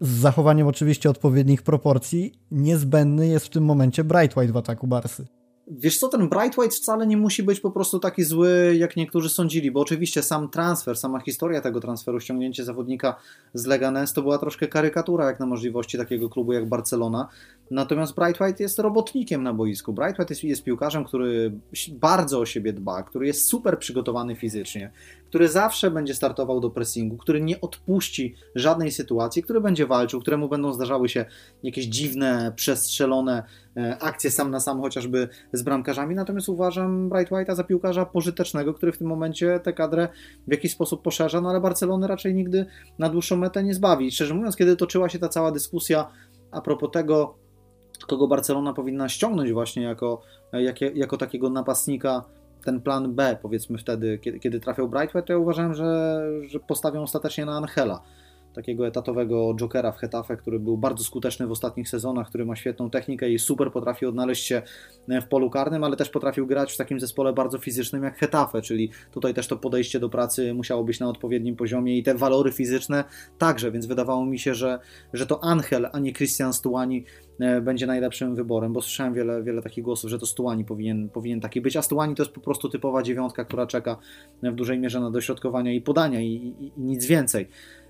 [0.00, 5.26] z zachowaniem oczywiście odpowiednich proporcji, niezbędny jest w tym momencie Bright White w ataku Barsy.
[5.70, 9.28] Wiesz co, ten Bright White wcale nie musi być po prostu taki zły, jak niektórzy
[9.28, 13.16] sądzili, bo oczywiście sam transfer, sama historia tego transferu, ściągnięcie zawodnika
[13.54, 17.28] z Leganes to była troszkę karykatura jak na możliwości takiego klubu jak Barcelona.
[17.70, 19.92] Natomiast Bright White jest robotnikiem na boisku.
[19.92, 21.60] Bright White jest, jest piłkarzem, który
[21.92, 24.92] bardzo o siebie dba, który jest super przygotowany fizycznie,
[25.28, 30.48] który zawsze będzie startował do pressingu, który nie odpuści żadnej sytuacji, który będzie walczył, któremu
[30.48, 31.24] będą zdarzały się
[31.62, 33.42] jakieś dziwne, przestrzelone
[33.76, 36.14] e, akcje sam na sam, chociażby z bramkarzami.
[36.14, 40.08] Natomiast uważam Bright White'a za piłkarza pożytecznego, który w tym momencie tę kadrę
[40.48, 42.66] w jakiś sposób poszerza, no ale Barcelony raczej nigdy
[42.98, 44.10] na dłuższą metę nie zbawi.
[44.10, 46.10] Szczerze mówiąc, kiedy toczyła się ta cała dyskusja
[46.50, 47.34] a propos tego,
[48.06, 50.22] kogo Barcelona powinna ściągnąć właśnie jako,
[50.52, 52.24] jako, jako takiego napastnika
[52.66, 57.02] ten plan B, powiedzmy wtedy, kiedy, kiedy trafiał Brightway, to ja uważałem, że, że postawią
[57.02, 58.02] ostatecznie na Angela
[58.56, 62.90] takiego etatowego jokera w Hetafe, który był bardzo skuteczny w ostatnich sezonach, który ma świetną
[62.90, 64.62] technikę i super potrafi odnaleźć się
[65.08, 68.90] w polu karnym, ale też potrafił grać w takim zespole bardzo fizycznym jak Hetafe, czyli
[69.12, 73.04] tutaj też to podejście do pracy musiało być na odpowiednim poziomie i te walory fizyczne
[73.38, 74.78] także, więc wydawało mi się, że,
[75.12, 77.04] że to Angel, a nie Christian Stuani
[77.40, 81.40] e, będzie najlepszym wyborem, bo słyszałem wiele, wiele takich głosów, że to Stuani powinien, powinien
[81.40, 83.96] taki być, a Stuani to jest po prostu typowa dziewiątka, która czeka
[84.42, 87.48] w dużej mierze na dośrodkowania i podania i, i, i nic więcej.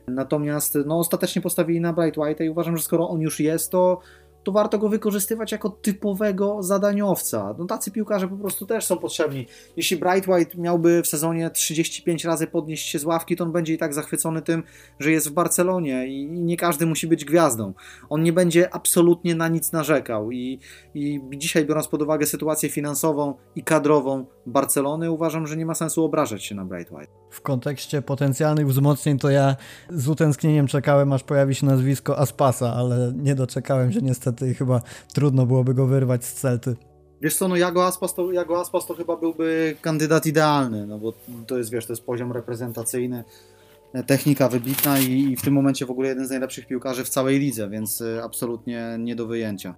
[0.09, 4.01] Natomiast no, ostatecznie postawili na Bright White i uważam, że skoro on już jest, to,
[4.47, 7.55] to warto go wykorzystywać jako typowego zadaniowca.
[7.59, 9.47] No, tacy piłkarze po prostu też są potrzebni.
[9.77, 13.75] Jeśli Bright White miałby w sezonie 35 razy podnieść się z ławki, to on będzie
[13.75, 14.63] i tak zachwycony tym,
[14.99, 17.73] że jest w Barcelonie i nie każdy musi być gwiazdą.
[18.09, 20.61] On nie będzie absolutnie na nic narzekał i,
[20.95, 26.05] i dzisiaj biorąc pod uwagę sytuację finansową i kadrową Barcelony, uważam, że nie ma sensu
[26.05, 27.13] obrażać się na Bright White.
[27.37, 29.57] W kontekście potencjalnych wzmocnień to ja
[29.91, 34.81] z utęsknieniem czekałem, aż pojawi się nazwisko Aspasa, ale nie doczekałem się niestety i chyba
[35.15, 36.77] trudno byłoby go wyrwać z Celty.
[37.23, 41.13] Wiesz co, no Jago Aspas to, Jago Aspas to chyba byłby kandydat idealny, no bo
[41.47, 43.25] to jest, wiesz, to jest poziom reprezentacyjny,
[44.07, 47.39] technika wybitna i, i w tym momencie w ogóle jeden z najlepszych piłkarzy w całej
[47.39, 49.75] lidze, więc y, absolutnie nie do wyjęcia.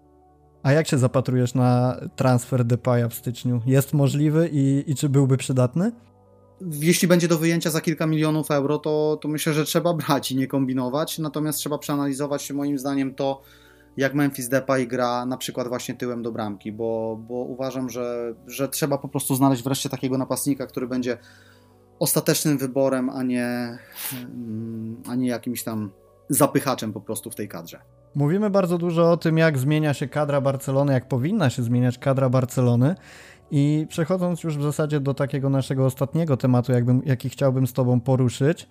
[0.63, 3.61] A jak się zapatrujesz na transfer Depaya w styczniu?
[3.67, 5.93] Jest możliwy i, i czy byłby przydatny?
[6.61, 10.37] Jeśli będzie do wyjęcia za kilka milionów euro, to, to myślę, że trzeba brać i
[10.37, 11.19] nie kombinować.
[11.19, 13.43] Natomiast trzeba przeanalizować moim zdaniem to,
[13.97, 18.69] jak Memphis Depay gra na przykład właśnie tyłem do bramki, bo, bo uważam, że, że
[18.69, 21.19] trzeba po prostu znaleźć wreszcie takiego napastnika, który będzie
[21.99, 23.79] ostatecznym wyborem, a nie,
[25.09, 25.91] a nie jakimś tam
[26.29, 27.81] zapychaczem po prostu w tej kadrze.
[28.15, 32.31] Mówimy bardzo dużo o tym, jak zmienia się kadra Barcelony, jak powinna się zmieniać kadra
[32.31, 32.95] Barcelony.
[33.51, 38.01] I przechodząc już w zasadzie do takiego naszego ostatniego tematu, jakbym, jaki chciałbym z Tobą
[38.01, 38.69] poruszyć,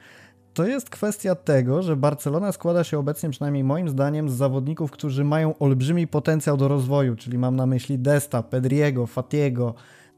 [0.54, 5.24] to jest kwestia tego, że Barcelona składa się obecnie, przynajmniej moim zdaniem, z zawodników, którzy
[5.24, 9.74] mają olbrzymi potencjał do rozwoju, czyli mam na myśli Desta, Pedriego, Fatiego,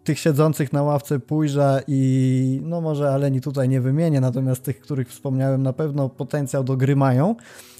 [0.09, 5.09] tych siedzących na ławce Pójrza i no może Aleni tutaj nie wymienię, natomiast tych, których
[5.09, 7.35] wspomniałem na pewno potencjał do gry mają.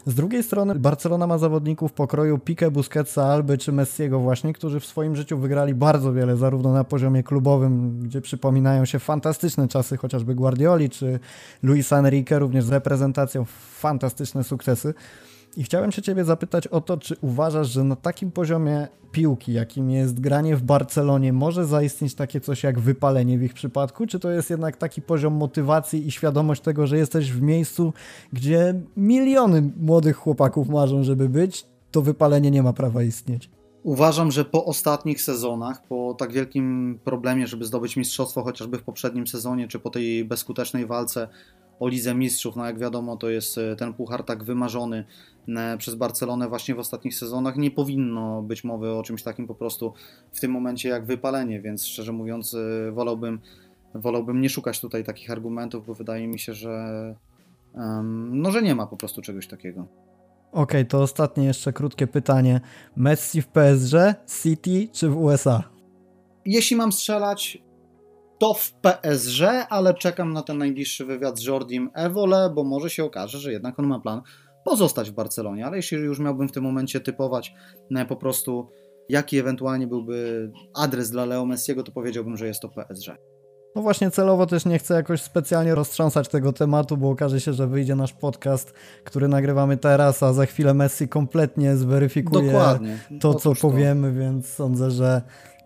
[0.06, 4.86] Z drugiej strony Barcelona ma zawodników pokroju Pique, Busquetsa, Alby czy Messiego właśnie, którzy w
[4.86, 10.36] swoim życiu wygrali bardzo wiele, zarówno na poziomie klubowym, gdzie przypominają się fantastyczne czasy chociażby
[10.36, 11.20] Guardioli czy
[11.64, 13.46] Luis Enrique, również z reprezentacją
[13.80, 14.94] fantastyczne sukcesy.
[15.58, 19.90] I chciałem się Ciebie zapytać o to, czy uważasz, że na takim poziomie piłki, jakim
[19.90, 24.08] jest granie w Barcelonie, może zaistnieć takie coś jak wypalenie w ich przypadku?
[24.08, 27.94] Czy to jest jednak taki poziom motywacji i świadomość tego, że jesteś w miejscu,
[28.34, 33.50] gdzie miliony młodych chłopaków marzą, żeby być, to wypalenie nie ma prawa istnieć?
[33.84, 39.28] Uważam, że po ostatnich sezonach, po tak wielkim problemie, żeby zdobyć mistrzostwo chociażby w poprzednim
[39.28, 41.28] sezonie, czy po tej bezskutecznej walce
[41.80, 45.06] o Lidze Mistrzów, no jak wiadomo, to jest e, ten puchar tak wymarzony
[45.78, 47.58] przez Barcelonę właśnie w ostatnich sezonach.
[47.58, 49.94] Nie powinno być mowy o czymś takim po prostu
[50.34, 53.40] w tym momencie jak wypalenie, więc szczerze mówiąc e, wolałbym,
[53.94, 57.16] wolałbym nie szukać tutaj takich argumentów, bo wydaje mi się, że
[58.32, 59.82] no, że nie ma po prostu czegoś takiego.
[60.52, 62.62] Okej, okay, to ostatnie jeszcze krótkie pytanie.
[62.96, 63.96] Messi w PSG,
[64.42, 65.64] City czy w USA?
[66.46, 67.64] Jeśli mam strzelać,
[68.40, 73.04] to w PSG, ale czekam na ten najbliższy wywiad z Jordim Evole, bo może się
[73.04, 74.22] okaże, że jednak on ma plan
[74.66, 77.54] pozostać w Barcelonie, ale jeśli już miałbym w tym momencie typować
[77.96, 78.70] e, po prostu
[79.10, 83.18] jaki ewentualnie byłby adres dla Leo Messiego, to powiedziałbym, że jest to PSG.
[83.76, 87.68] No właśnie celowo też nie chcę jakoś specjalnie roztrząsać tego tematu, bo okaże się, że
[87.68, 93.00] wyjdzie nasz podcast, który nagrywamy teraz, a za chwilę Messi kompletnie zweryfikuje Dokładnie.
[93.20, 95.22] to, co powiemy, więc sądzę, że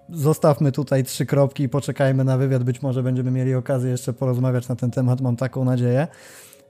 [0.09, 2.63] zostawmy tutaj trzy kropki i poczekajmy na wywiad.
[2.63, 6.07] Być może będziemy mieli okazję jeszcze porozmawiać na ten temat, mam taką nadzieję.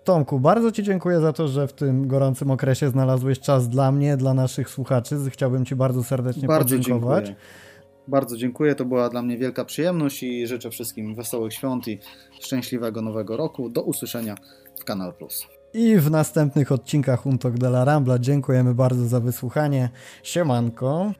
[0.03, 4.17] Tomku, bardzo Ci dziękuję za to, że w tym gorącym okresie znalazłeś czas dla mnie,
[4.17, 5.15] dla naszych słuchaczy.
[5.29, 7.25] Chciałbym Ci bardzo serdecznie bardzo podziękować.
[7.25, 7.45] Dziękuję.
[8.07, 11.99] Bardzo dziękuję, to była dla mnie wielka przyjemność i życzę wszystkim wesołych świąt i
[12.39, 13.69] szczęśliwego nowego roku.
[13.69, 14.35] Do usłyszenia
[14.79, 15.47] w Kanal Plus.
[15.73, 19.89] I w następnych odcinkach Untok de la Rambla dziękujemy bardzo za wysłuchanie.
[20.23, 21.11] Siemanko.